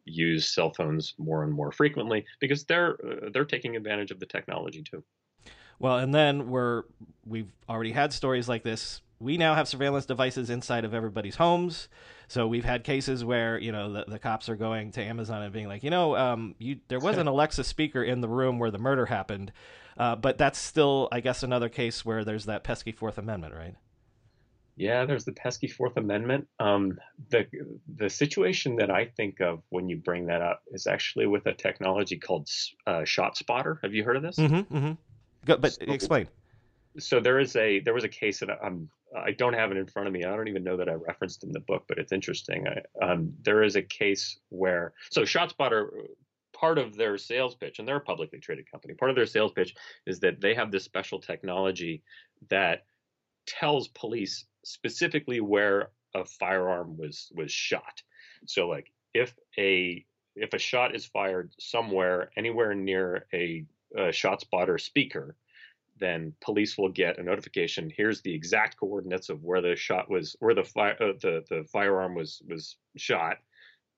use 0.06 0.50
cell 0.50 0.71
phones 0.74 1.13
more 1.17 1.43
and 1.43 1.54
more 1.54 1.71
frequently 1.71 2.26
because 2.39 2.65
they're 2.65 2.97
uh, 3.06 3.30
they're 3.32 3.45
taking 3.45 3.76
advantage 3.76 4.12
of 4.12 4.19
the 4.19 4.26
technology 4.26 4.84
too. 4.84 5.04
Well, 5.82 5.98
and 5.98 6.13
then 6.13 6.50
we're 6.50 6.84
we've 7.26 7.52
already 7.67 7.91
had 7.91 8.13
stories 8.13 8.48
like 8.48 8.63
this. 8.63 9.02
We 9.20 9.38
now 9.38 9.56
have 9.56 9.67
surveillance 9.67 10.06
devices 10.06 10.50
inside 10.50 10.86
of 10.86 10.94
everybody's 10.94 11.36
homes. 11.36 11.89
So 12.28 12.48
we've 12.48 12.65
had 12.65 12.84
cases 12.84 13.26
where 13.26 13.58
you 13.58 13.72
know 13.72 13.91
the, 13.91 14.06
the 14.08 14.20
cops 14.20 14.48
are 14.48 14.56
going 14.56 14.91
to 14.91 15.02
Amazon 15.04 15.41
and 15.41 15.52
being 15.52 15.67
like, 15.67 15.84
you 15.84 15.89
know, 15.89 16.15
um, 16.15 16.56
you 16.60 16.78
there 16.88 17.00
was 17.00 17.17
an 17.17 17.28
Alexa 17.36 17.63
speaker 17.63 18.04
in 18.04 18.22
the 18.22 18.30
room 18.30 18.60
where 18.60 18.72
the 18.72 18.78
murder 18.78 19.08
happened, 19.08 19.52
uh, 19.98 20.15
but 20.15 20.38
that's 20.38 20.60
still, 20.60 21.10
I 21.12 21.20
guess, 21.20 21.44
another 21.44 21.67
case 21.67 22.06
where 22.06 22.24
there's 22.24 22.46
that 22.46 22.63
pesky 22.63 22.91
Fourth 22.91 23.17
Amendment, 23.17 23.54
right? 23.56 23.76
Yeah, 24.78 25.06
there's 25.06 25.26
the 25.26 25.34
pesky 25.34 25.67
Fourth 25.67 25.98
Amendment. 25.98 26.48
Um, 26.60 26.98
the 27.30 27.48
the 27.98 28.10
situation 28.10 28.78
that 28.78 28.89
I 28.89 29.06
think 29.06 29.41
of 29.41 29.62
when 29.70 29.89
you 29.89 29.98
bring 29.98 30.28
that 30.28 30.41
up 30.41 30.63
is 30.72 30.88
actually 30.88 31.28
with 31.28 31.46
a 31.48 31.54
technology 31.54 32.17
called 32.17 32.48
uh, 32.88 33.02
ShotSpotter. 33.02 33.78
Have 33.84 33.94
you 33.94 34.04
heard 34.04 34.15
of 34.15 34.24
this? 34.24 34.38
Mm-hmm, 34.38 34.76
mm-hmm. 34.76 34.91
Go, 35.45 35.58
but 35.58 35.73
so, 35.73 35.82
explain. 35.88 36.27
So 36.99 37.19
there 37.19 37.39
is 37.39 37.56
a 37.56 37.80
there 37.80 37.93
was 37.93 38.04
a 38.04 38.10
case 38.10 38.39
that 38.39 38.49
I'm 38.63 38.89
I 39.15 39.32
don't 39.32 39.54
have 39.54 39.71
it 39.71 39.77
in 39.77 39.88
front 39.88 40.08
of 40.08 40.13
me. 40.13 40.23
I 40.23 40.36
don't 40.36 40.47
even 40.47 40.63
know 40.63 40.77
that 40.77 40.89
I 40.89 40.93
referenced 40.93 41.43
in 41.43 41.51
the 41.51 41.60
book, 41.60 41.84
but 41.88 41.97
it's 41.97 42.12
interesting. 42.12 42.65
I, 42.67 43.06
um, 43.06 43.34
there 43.43 43.63
is 43.63 43.75
a 43.75 43.82
case 43.82 44.39
where 44.49 44.93
so 45.10 45.21
ShotSpotter 45.21 45.89
part 46.54 46.77
of 46.77 46.95
their 46.95 47.17
sales 47.17 47.56
pitch, 47.56 47.80
and 47.80 47.88
they're 47.88 47.97
a 47.97 48.01
publicly 48.01 48.39
traded 48.39 48.69
company. 48.69 48.93
Part 48.93 49.10
of 49.10 49.15
their 49.15 49.25
sales 49.25 49.51
pitch 49.51 49.73
is 50.06 50.19
that 50.19 50.41
they 50.41 50.54
have 50.54 50.71
this 50.71 50.84
special 50.84 51.19
technology 51.19 52.04
that 52.49 52.86
tells 53.47 53.88
police 53.88 54.45
specifically 54.63 55.41
where 55.41 55.89
a 56.13 56.25
firearm 56.25 56.97
was 56.97 57.32
was 57.36 57.51
shot. 57.51 58.01
So 58.45 58.67
like 58.67 58.91
if 59.13 59.34
a 59.58 60.06
if 60.36 60.54
a 60.54 60.60
shot 60.60 60.95
is 60.95 61.06
fired 61.06 61.51
somewhere 61.60 62.32
anywhere 62.38 62.73
near 62.73 63.25
a, 63.34 63.65
a 63.95 64.10
ShotSpotter 64.10 64.80
speaker, 64.80 65.36
then 65.99 66.34
police 66.41 66.77
will 66.77 66.89
get 66.89 67.19
a 67.19 67.23
notification. 67.23 67.91
Here's 67.95 68.21
the 68.21 68.34
exact 68.34 68.77
coordinates 68.77 69.30
of 69.30 69.43
where 69.43 69.62
the 69.62 69.75
shot 69.75 70.10
was, 70.10 70.36
where 70.39 70.56
the 70.56 70.63
fire, 70.63 70.97
uh, 70.99 71.13
the 71.21 71.43
the 71.49 71.63
firearm 71.71 72.15
was 72.15 72.41
was 72.47 72.75
shot, 72.97 73.38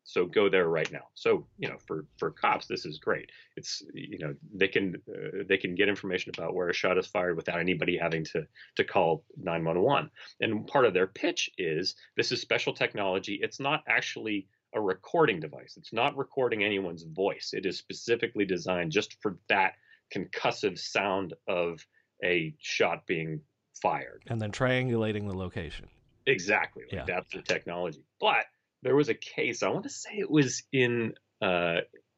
so 0.04 0.26
go 0.26 0.50
there 0.50 0.68
right 0.68 0.92
now. 0.92 1.08
So 1.14 1.48
you 1.58 1.70
know 1.70 1.78
for 1.88 2.06
for 2.18 2.32
cops 2.32 2.68
this 2.68 2.86
is 2.86 3.00
great. 3.00 3.32
It's 3.56 3.82
you 3.94 4.20
know 4.20 4.36
they 4.54 4.68
can 4.68 5.02
uh, 5.08 5.44
they 5.48 5.58
can 5.58 5.76
get 5.76 5.88
information 5.88 6.32
about 6.36 6.54
where 6.54 6.70
a 6.70 6.74
shot 6.74 6.98
is 6.98 7.08
fired 7.08 7.38
without 7.38 7.60
anybody 7.60 7.98
having 7.98 8.26
to 8.26 8.46
to 8.76 8.84
call 8.84 9.24
911 9.38 10.12
and 10.42 10.68
part 10.68 10.86
of 10.86 10.94
their 10.94 11.08
pitch 11.08 11.50
is 11.58 11.96
this 12.18 12.32
is 12.32 12.42
special 12.42 12.74
technology. 12.74 13.40
It's 13.42 13.60
not 13.60 13.84
actually 13.88 14.48
a 14.76 14.82
recording 14.82 15.40
device. 15.40 15.76
It's 15.78 15.94
not 15.94 16.18
recording 16.18 16.64
anyone's 16.64 17.04
voice. 17.04 17.52
It 17.54 17.66
is 17.66 17.78
specifically 17.78 18.46
designed 18.46 18.92
just 18.92 19.22
for 19.22 19.38
that 19.48 19.74
concussive 20.14 20.78
sound 20.78 21.34
of 21.48 21.86
a 22.24 22.54
shot 22.60 23.06
being 23.08 23.42
fired 23.82 24.24
and 24.28 24.42
then 24.42 24.52
triangulating 24.52 25.28
the 25.28 25.36
location 25.36 25.88
exactly 26.28 26.84
like 26.84 26.94
yeah. 26.94 27.06
that's 27.06 27.34
the 27.34 27.42
technology 27.42 28.04
but 28.20 28.46
there 28.84 28.96
was 28.96 29.10
a 29.10 29.16
case. 29.16 29.64
I 29.64 29.70
want 29.70 29.84
to 29.84 29.90
say 29.90 30.12
it 30.18 30.30
was 30.30 30.64
in 30.72 31.14
uh, 31.42 31.78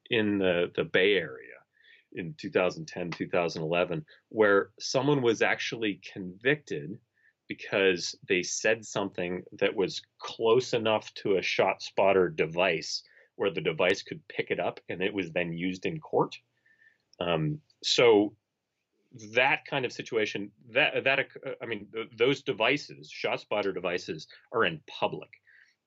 in 0.09 0.39
the 0.39 0.71
the 0.75 0.83
Bay 0.83 1.13
Area 1.13 1.53
in 2.13 2.33
2010 2.37 3.11
2011 3.11 4.05
where 4.29 4.69
someone 4.79 5.21
was 5.21 5.41
actually 5.41 6.01
convicted 6.13 6.97
because 7.47 8.15
they 8.27 8.41
said 8.41 8.85
something 8.85 9.43
that 9.59 9.75
was 9.75 10.01
close 10.19 10.73
enough 10.73 11.13
to 11.13 11.35
a 11.35 11.41
ShotSpotter 11.41 12.35
device 12.35 13.03
where 13.35 13.51
the 13.51 13.61
device 13.61 14.01
could 14.01 14.25
pick 14.27 14.49
it 14.49 14.59
up 14.59 14.79
and 14.89 15.01
it 15.01 15.13
was 15.13 15.31
then 15.31 15.53
used 15.53 15.85
in 15.85 15.99
court. 15.99 16.35
Um, 17.19 17.59
so 17.83 18.35
that 19.33 19.65
kind 19.69 19.85
of 19.85 19.91
situation, 19.91 20.51
that 20.71 21.03
that 21.03 21.19
uh, 21.19 21.51
I 21.61 21.65
mean, 21.65 21.87
those 22.17 22.41
devices, 22.41 23.11
ShotSpotter 23.11 23.73
devices, 23.73 24.27
are 24.51 24.65
in 24.65 24.81
public. 24.87 25.29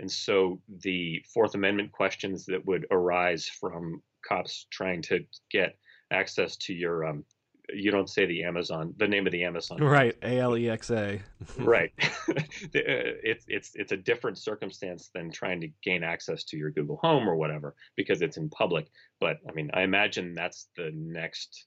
And 0.01 0.11
so 0.11 0.61
the 0.83 1.25
Fourth 1.35 1.55
Amendment 1.55 1.93
questions 1.93 2.47
that 2.47 2.65
would 2.67 2.87
arise 2.91 3.47
from 3.47 4.03
cops 4.27 4.67
trying 4.71 5.03
to 5.03 5.25
get 5.51 5.77
access 6.11 6.57
to 6.57 6.73
your 6.73 7.05
um, 7.05 7.25
you 7.73 7.91
don't 7.91 8.09
say 8.09 8.27
the 8.27 8.45
Amazon, 8.45 8.95
the 8.97 9.07
name 9.07 9.27
of 9.27 9.33
the 9.33 9.45
Amazon. 9.45 9.79
Right, 9.79 10.17
A 10.23 10.39
L 10.39 10.57
E 10.57 10.69
X 10.69 10.91
A. 10.91 11.21
right. 11.59 11.93
it's 12.73 13.45
it's 13.49 13.73
it's 13.75 13.93
a 13.93 13.97
different 13.97 14.39
circumstance 14.39 15.11
than 15.15 15.31
trying 15.31 15.61
to 15.61 15.69
gain 15.83 16.03
access 16.03 16.45
to 16.45 16.57
your 16.57 16.71
Google 16.71 16.97
Home 17.03 17.29
or 17.29 17.37
whatever 17.37 17.75
because 17.97 18.23
it's 18.23 18.37
in 18.37 18.49
public. 18.49 18.91
But 19.21 19.39
I 19.49 19.53
mean, 19.53 19.71
I 19.75 19.83
imagine 19.83 20.35
that's 20.35 20.69
the 20.77 20.91
next, 20.95 21.67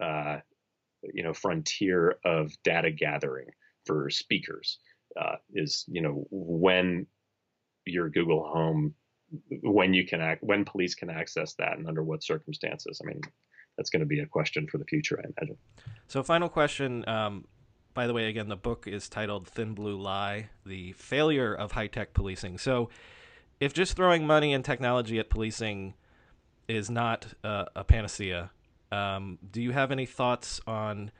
uh, 0.00 0.38
you 1.12 1.22
know, 1.22 1.32
frontier 1.32 2.16
of 2.24 2.52
data 2.64 2.90
gathering 2.90 3.48
for 3.86 4.10
speakers. 4.10 4.78
Uh, 5.20 5.36
is 5.54 5.84
you 5.86 6.02
know 6.02 6.26
when 6.30 7.06
your 7.86 8.08
Google 8.08 8.48
Home 8.48 8.94
when 9.62 9.94
you 9.94 10.06
can 10.06 10.20
act 10.20 10.42
when 10.42 10.64
police 10.64 10.94
can 10.94 11.10
access 11.10 11.54
that 11.54 11.78
and 11.78 11.86
under 11.86 12.02
what 12.02 12.22
circumstances. 12.22 13.00
I 13.02 13.06
mean, 13.06 13.20
that's 13.76 13.90
going 13.90 14.00
to 14.00 14.06
be 14.06 14.20
a 14.20 14.26
question 14.26 14.66
for 14.66 14.78
the 14.78 14.84
future, 14.84 15.20
I 15.22 15.28
imagine. 15.38 15.56
So, 16.06 16.22
final 16.22 16.48
question. 16.48 17.06
Um, 17.08 17.46
by 17.94 18.06
the 18.06 18.12
way, 18.12 18.26
again, 18.26 18.48
the 18.48 18.56
book 18.56 18.86
is 18.86 19.08
titled 19.08 19.46
Thin 19.46 19.74
Blue 19.74 19.96
Lie 19.96 20.50
The 20.66 20.92
Failure 20.92 21.54
of 21.54 21.72
High 21.72 21.86
Tech 21.86 22.12
Policing. 22.12 22.58
So, 22.58 22.90
if 23.60 23.72
just 23.72 23.94
throwing 23.94 24.26
money 24.26 24.52
and 24.52 24.64
technology 24.64 25.18
at 25.18 25.30
policing 25.30 25.94
is 26.68 26.90
not 26.90 27.34
uh, 27.44 27.66
a 27.76 27.84
panacea, 27.84 28.50
um, 28.92 29.38
do 29.50 29.60
you 29.60 29.72
have 29.72 29.90
any 29.90 30.06
thoughts 30.06 30.60
on 30.66 31.10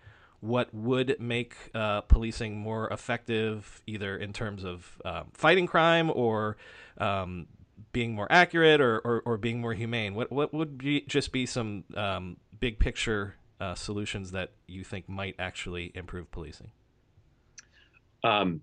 what 0.40 0.72
would 0.74 1.16
make 1.18 1.56
uh, 1.74 2.02
policing 2.02 2.58
more 2.58 2.88
effective, 2.90 3.80
either 3.86 4.16
in 4.16 4.32
terms 4.32 4.62
of 4.62 5.00
um, 5.04 5.28
fighting 5.32 5.66
crime 5.66 6.10
or 6.14 6.58
um, 6.98 7.46
being 7.92 8.14
more 8.14 8.30
accurate 8.30 8.80
or, 8.80 8.98
or, 8.98 9.22
or, 9.24 9.38
being 9.38 9.60
more 9.60 9.72
humane? 9.72 10.14
What 10.14 10.30
what 10.30 10.52
would 10.52 10.78
be 10.78 11.00
just 11.02 11.32
be 11.32 11.46
some 11.46 11.84
um, 11.96 12.36
big 12.60 12.78
picture 12.78 13.36
uh, 13.58 13.74
solutions 13.74 14.32
that 14.32 14.52
you 14.66 14.84
think 14.84 15.08
might 15.08 15.34
actually 15.38 15.92
improve 15.94 16.30
policing? 16.30 16.70
Um, 18.22 18.62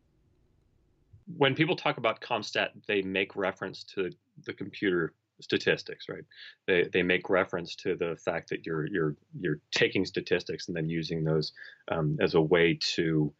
when 1.38 1.56
people 1.56 1.76
talk 1.76 1.98
about 1.98 2.22
CompStat, 2.22 2.70
they 2.88 3.02
make 3.02 3.36
reference 3.36 3.84
to 3.96 4.12
the 4.46 4.54
computer 4.54 5.14
statistics, 5.42 6.08
right? 6.10 6.24
They 6.68 6.88
they 6.92 7.04
make 7.04 7.30
reference 7.30 7.76
to 7.78 7.96
the 7.96 8.18
fact 8.24 8.50
that 8.50 8.66
you're 8.66 8.88
you're 8.88 9.16
you're 9.40 9.60
taking 9.72 10.06
statistics 10.06 10.68
and 10.68 10.76
then 10.78 10.90
using 10.90 11.24
those 11.24 11.54
um, 11.92 12.18
as 12.22 12.36
a 12.36 12.42
way 12.42 12.78
to 12.96 13.34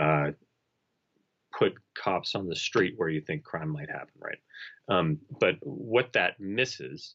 uh, 0.00 0.30
put 1.52 1.74
cops 1.94 2.34
on 2.34 2.48
the 2.48 2.56
street 2.56 2.94
where 2.96 3.08
you 3.08 3.20
think 3.20 3.44
crime 3.44 3.70
might 3.70 3.90
happen, 3.90 4.14
right? 4.18 4.38
Um, 4.88 5.18
but 5.40 5.56
what 5.60 6.12
that 6.14 6.40
misses 6.40 7.14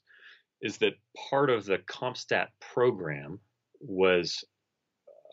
is 0.62 0.78
that 0.78 0.94
part 1.30 1.50
of 1.50 1.66
the 1.66 1.80
CompStat 1.80 2.48
program 2.60 3.40
was 3.80 4.44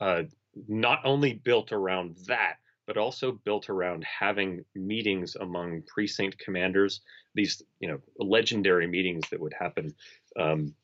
uh, 0.01 0.23
not 0.69 1.01
only 1.05 1.35
built 1.35 1.73
around 1.73 2.17
that, 2.27 2.57
but 2.87 2.97
also 2.97 3.33
built 3.33 3.71
around 3.71 4.05
having 4.05 4.65
meetings 4.75 5.37
among 5.37 5.83
precinct 5.83 6.39
commanders. 6.39 7.01
These, 7.35 7.63
you 7.81 7.89
know, 7.89 7.99
legendary 8.19 8.87
meetings 8.87 9.25
that 9.31 9.41
would 9.41 9.55
happen 9.59 9.95
um, 10.39 10.75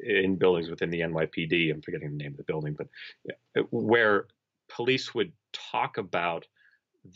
in 0.00 0.36
buildings 0.36 0.68
within 0.68 0.90
the 0.90 1.00
NYPD. 1.00 1.72
I'm 1.72 1.82
forgetting 1.82 2.10
the 2.10 2.22
name 2.22 2.32
of 2.32 2.36
the 2.36 2.44
building, 2.44 2.74
but 2.74 2.88
yeah, 3.24 3.62
where 3.70 4.26
police 4.68 5.14
would 5.14 5.32
talk 5.52 5.98
about 5.98 6.46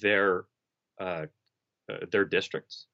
their 0.01 0.44
uh, 1.01 1.27
uh, 1.90 2.07
their 2.11 2.25
districts, 2.25 2.87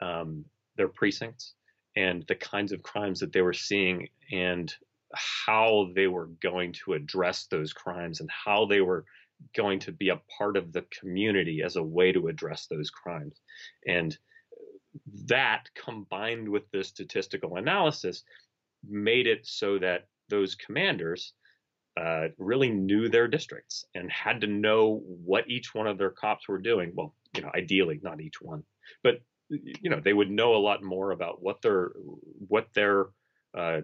um, 0.00 0.44
their 0.76 0.88
precincts, 0.88 1.54
and 1.96 2.24
the 2.28 2.34
kinds 2.34 2.72
of 2.72 2.82
crimes 2.82 3.20
that 3.20 3.32
they 3.32 3.42
were 3.42 3.52
seeing, 3.52 4.08
and 4.32 4.72
how 5.14 5.90
they 5.94 6.06
were 6.06 6.26
going 6.40 6.72
to 6.72 6.92
address 6.92 7.46
those 7.46 7.72
crimes, 7.72 8.20
and 8.20 8.30
how 8.30 8.64
they 8.66 8.80
were 8.80 9.04
going 9.56 9.80
to 9.80 9.92
be 9.92 10.10
a 10.10 10.20
part 10.38 10.56
of 10.56 10.72
the 10.72 10.84
community 11.00 11.62
as 11.64 11.76
a 11.76 11.82
way 11.82 12.12
to 12.12 12.28
address 12.28 12.66
those 12.66 12.90
crimes. 12.90 13.40
And 13.86 14.16
that 15.26 15.68
combined 15.74 16.48
with 16.48 16.70
the 16.72 16.84
statistical 16.84 17.56
analysis 17.56 18.24
made 18.88 19.26
it 19.26 19.46
so 19.46 19.78
that 19.78 20.08
those 20.28 20.54
commanders 20.54 21.34
uh, 22.00 22.28
really 22.38 22.70
knew 22.70 23.08
their 23.08 23.28
districts 23.28 23.84
and 23.94 24.10
had 24.10 24.40
to 24.40 24.46
know 24.46 25.02
what 25.24 25.48
each 25.48 25.74
one 25.74 25.86
of 25.86 25.98
their 25.98 26.10
cops 26.10 26.48
were 26.48 26.58
doing. 26.58 26.92
Well, 26.94 27.14
you 27.34 27.42
know, 27.42 27.50
ideally 27.54 28.00
not 28.02 28.20
each 28.20 28.40
one, 28.40 28.62
but 29.02 29.20
you 29.48 29.90
know, 29.90 30.00
they 30.00 30.12
would 30.12 30.30
know 30.30 30.54
a 30.54 30.58
lot 30.58 30.82
more 30.82 31.10
about 31.10 31.42
what 31.42 31.60
their 31.62 31.92
what 32.46 32.68
their 32.74 33.06
uh, 33.56 33.80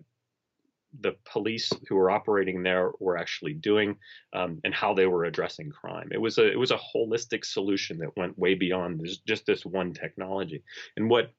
the 1.01 1.17
police 1.31 1.71
who 1.89 1.97
were 1.97 2.11
operating 2.11 2.63
there 2.63 2.93
were 3.01 3.17
actually 3.17 3.55
doing 3.55 3.97
um, 4.33 4.61
and 4.65 4.75
how 4.75 4.95
they 4.95 5.07
were 5.07 5.25
addressing 5.25 5.71
crime. 5.71 6.09
It 6.13 6.21
was 6.21 6.39
a 6.39 6.51
it 6.51 6.59
was 6.59 6.71
a 6.71 6.79
holistic 6.95 7.45
solution 7.45 7.99
that 7.99 8.17
went 8.17 8.39
way 8.39 8.55
beyond 8.55 9.01
this, 9.01 9.19
just 9.19 9.47
this 9.47 9.65
one 9.65 9.93
technology. 9.93 10.63
And 10.97 11.11
what 11.11 11.33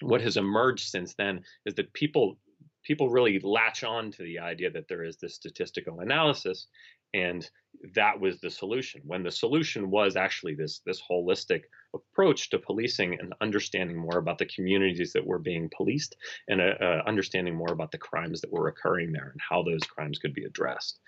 what 0.00 0.20
has 0.20 0.36
emerged 0.36 0.88
since 0.88 1.14
then 1.14 1.40
is 1.66 1.74
that 1.74 1.92
people 1.92 2.38
people 2.84 3.10
really 3.10 3.38
latch 3.40 3.84
on 3.84 4.10
to 4.12 4.22
the 4.22 4.38
idea 4.38 4.70
that 4.70 4.88
there 4.88 5.04
is 5.04 5.16
this 5.18 5.34
statistical 5.34 6.00
analysis 6.00 6.68
and 7.14 7.48
that 7.94 8.18
was 8.18 8.40
the 8.40 8.50
solution. 8.50 9.00
When 9.04 9.22
the 9.22 9.30
solution 9.30 9.90
was 9.90 10.16
actually 10.16 10.54
this 10.54 10.80
this 10.84 11.00
holistic 11.00 11.62
approach 11.94 12.50
to 12.50 12.58
policing 12.58 13.18
and 13.20 13.32
understanding 13.40 13.96
more 13.96 14.18
about 14.18 14.38
the 14.38 14.46
communities 14.46 15.12
that 15.12 15.26
were 15.26 15.38
being 15.38 15.70
policed 15.76 16.16
and 16.48 16.60
uh, 16.60 16.74
uh, 16.80 17.02
understanding 17.06 17.54
more 17.54 17.72
about 17.72 17.92
the 17.92 17.98
crimes 17.98 18.40
that 18.40 18.52
were 18.52 18.68
occurring 18.68 19.12
there 19.12 19.30
and 19.30 19.40
how 19.48 19.62
those 19.62 19.82
crimes 19.82 20.18
could 20.18 20.34
be 20.34 20.44
addressed. 20.44 20.98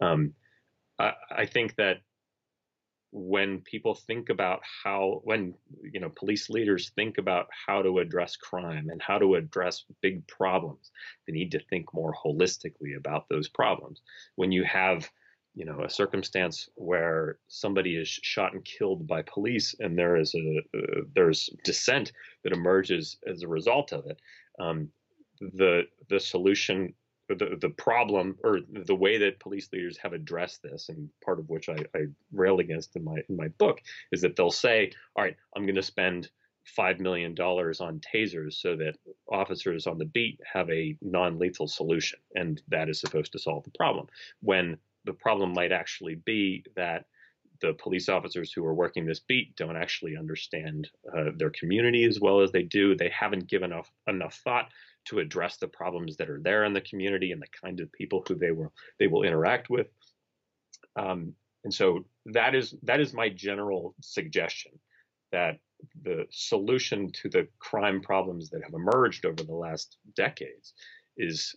Um, 0.00 0.34
I, 0.98 1.12
I, 1.30 1.46
think 1.46 1.74
that 1.76 1.98
when 3.10 3.60
people 3.62 3.94
think 3.94 4.28
about 4.28 4.60
how 4.84 5.22
when 5.24 5.54
you 5.82 5.98
know 5.98 6.10
police 6.10 6.50
leaders 6.50 6.90
think 6.94 7.18
about 7.18 7.48
how 7.66 7.82
to 7.82 7.98
address 7.98 8.36
crime 8.36 8.90
and 8.90 9.00
how 9.02 9.18
to 9.18 9.34
address 9.34 9.84
big 10.02 10.26
problems 10.28 10.90
they 11.26 11.32
need 11.32 11.50
to 11.52 11.60
think 11.70 11.92
more 11.94 12.14
holistically 12.14 12.96
about 12.96 13.28
those 13.28 13.48
problems. 13.48 14.02
When 14.36 14.52
you 14.52 14.62
have 14.64 15.10
you 15.58 15.64
know 15.64 15.82
a 15.82 15.90
circumstance 15.90 16.68
where 16.76 17.38
somebody 17.48 17.96
is 17.96 18.08
shot 18.08 18.52
and 18.52 18.64
killed 18.64 19.06
by 19.06 19.22
police 19.22 19.74
and 19.80 19.98
there 19.98 20.16
is 20.16 20.32
a 20.34 20.60
uh, 20.76 21.00
there's 21.14 21.50
dissent 21.64 22.12
that 22.44 22.52
emerges 22.52 23.16
as 23.26 23.42
a 23.42 23.48
result 23.48 23.92
of 23.92 24.06
it 24.06 24.20
um, 24.60 24.88
the 25.40 25.82
the 26.08 26.20
solution 26.20 26.94
the, 27.28 27.58
the 27.60 27.70
problem 27.70 28.36
or 28.42 28.60
the 28.86 28.94
way 28.94 29.18
that 29.18 29.40
police 29.40 29.68
leaders 29.72 29.98
have 29.98 30.14
addressed 30.14 30.62
this, 30.62 30.88
and 30.88 31.10
part 31.22 31.38
of 31.38 31.50
which 31.50 31.68
I, 31.68 31.76
I 31.94 32.06
rail 32.32 32.58
against 32.58 32.96
in 32.96 33.04
my 33.04 33.18
in 33.28 33.36
my 33.36 33.48
book, 33.48 33.82
is 34.12 34.22
that 34.22 34.34
they'll 34.36 34.50
say, 34.50 34.92
"All 35.14 35.24
right, 35.24 35.36
I'm 35.54 35.64
going 35.64 35.74
to 35.74 35.82
spend 35.82 36.30
five 36.64 37.00
million 37.00 37.34
dollars 37.34 37.80
on 37.80 38.00
tasers 38.00 38.54
so 38.54 38.76
that 38.76 38.94
officers 39.30 39.86
on 39.86 39.98
the 39.98 40.06
beat 40.06 40.40
have 40.50 40.70
a 40.70 40.96
non-lethal 41.02 41.68
solution, 41.68 42.18
and 42.34 42.62
that 42.68 42.88
is 42.88 43.00
supposed 43.00 43.32
to 43.32 43.38
solve 43.38 43.64
the 43.64 43.72
problem." 43.72 44.06
When 44.40 44.78
the 45.08 45.14
problem 45.14 45.54
might 45.54 45.72
actually 45.72 46.16
be 46.16 46.62
that 46.76 47.06
the 47.60 47.72
police 47.72 48.08
officers 48.08 48.52
who 48.52 48.64
are 48.64 48.74
working 48.74 49.06
this 49.06 49.20
beat 49.20 49.56
don't 49.56 49.76
actually 49.76 50.16
understand 50.16 50.88
uh, 51.16 51.30
their 51.36 51.50
community 51.50 52.04
as 52.04 52.20
well 52.20 52.40
as 52.40 52.52
they 52.52 52.62
do. 52.62 52.94
They 52.94 53.08
haven't 53.08 53.48
given 53.48 53.72
enough 53.72 53.90
enough 54.06 54.40
thought 54.44 54.68
to 55.06 55.18
address 55.18 55.56
the 55.56 55.66
problems 55.66 56.16
that 56.18 56.28
are 56.28 56.40
there 56.40 56.64
in 56.64 56.74
the 56.74 56.82
community 56.82 57.32
and 57.32 57.40
the 57.40 57.48
kind 57.60 57.80
of 57.80 57.90
people 57.92 58.22
who 58.28 58.34
they 58.34 58.52
will 58.52 58.72
they 58.98 59.06
will 59.06 59.22
interact 59.22 59.70
with. 59.70 59.88
Um, 60.94 61.34
and 61.64 61.72
so 61.72 62.04
that 62.26 62.54
is 62.54 62.74
that 62.82 63.00
is 63.00 63.14
my 63.14 63.30
general 63.30 63.94
suggestion 64.00 64.72
that 65.32 65.58
the 66.02 66.26
solution 66.30 67.10
to 67.12 67.28
the 67.30 67.48
crime 67.58 68.02
problems 68.02 68.50
that 68.50 68.62
have 68.62 68.74
emerged 68.74 69.24
over 69.24 69.42
the 69.42 69.54
last 69.54 69.96
decades 70.14 70.74
is 71.16 71.56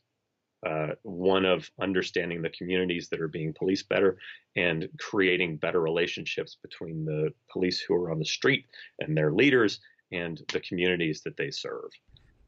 uh, 0.65 0.89
one 1.04 1.45
of 1.45 1.69
understanding 1.82 2.41
the 2.41 2.50
communities 2.50 3.10
that 3.10 3.19
are 3.19 3.28
being 3.28 3.54
policed 3.54 3.89
better 3.89 4.17
and 4.56 4.88
creating 5.00 5.58
better 5.58 5.82
relationships 5.82 6.58
between 6.62 7.06
the 7.06 7.34
police 7.52 7.80
who 7.80 7.95
are 7.95 8.12
on 8.12 8.19
the 8.19 8.26
street 8.26 8.65
and 9.00 9.17
their 9.17 9.32
leaders 9.32 9.80
and 10.12 10.41
the 10.52 10.60
communities 10.60 11.21
that 11.21 11.38
they 11.38 11.50
serve. 11.50 11.89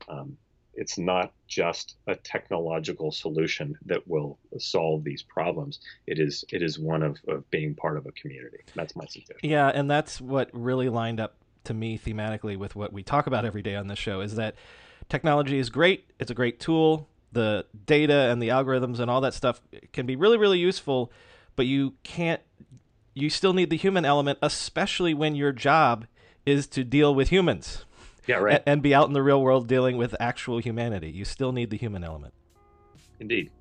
Um, 0.07 0.37
it's 0.75 0.97
not 0.97 1.31
just 1.47 1.97
a 2.07 2.15
technological 2.15 3.11
solution 3.11 3.77
that 3.85 4.07
will 4.07 4.39
solve 4.57 5.03
these 5.03 5.21
problems. 5.21 5.79
It 6.07 6.19
is 6.19 6.43
it 6.49 6.61
is 6.61 6.79
one 6.79 7.03
of, 7.03 7.17
of 7.27 7.49
being 7.51 7.75
part 7.75 7.97
of 7.97 8.05
a 8.05 8.11
community. 8.13 8.57
That's 8.75 8.95
my 8.95 9.05
suggestion. 9.05 9.37
Yeah, 9.49 9.69
and 9.69 9.89
that's 9.89 10.19
what 10.19 10.49
really 10.51 10.89
lined 10.89 11.19
up 11.19 11.35
to 11.65 11.73
me 11.73 11.97
thematically 11.97 12.57
with 12.57 12.75
what 12.75 12.91
we 12.91 13.03
talk 13.03 13.27
about 13.27 13.45
every 13.45 13.61
day 13.61 13.75
on 13.75 13.87
this 13.87 13.99
show 13.99 14.21
is 14.21 14.35
that 14.35 14.55
technology 15.09 15.59
is 15.59 15.69
great. 15.69 16.09
It's 16.19 16.31
a 16.31 16.33
great 16.33 16.59
tool. 16.59 17.07
The 17.33 17.65
data 17.85 18.29
and 18.31 18.41
the 18.41 18.49
algorithms 18.49 18.99
and 18.99 19.09
all 19.11 19.21
that 19.21 19.33
stuff 19.33 19.61
can 19.91 20.05
be 20.05 20.15
really 20.15 20.37
really 20.37 20.59
useful, 20.59 21.11
but 21.55 21.65
you 21.65 21.95
can't 22.03 22.41
you 23.13 23.29
still 23.29 23.53
need 23.53 23.69
the 23.69 23.77
human 23.77 24.05
element 24.05 24.39
especially 24.41 25.13
when 25.13 25.35
your 25.35 25.51
job 25.51 26.07
is 26.47 26.65
to 26.65 26.83
deal 26.83 27.13
with 27.13 27.29
humans 27.29 27.85
yeah, 28.27 28.37
right. 28.37 28.55
And, 28.55 28.63
and 28.65 28.81
be 28.81 28.93
out 28.93 29.07
in 29.07 29.13
the 29.13 29.23
real 29.23 29.41
world 29.41 29.67
dealing 29.67 29.97
with 29.97 30.15
actual 30.19 30.59
humanity. 30.59 31.09
You 31.09 31.25
still 31.25 31.51
need 31.51 31.69
the 31.69 31.77
human 31.77 32.03
element. 32.03 32.33
Indeed. 33.19 33.51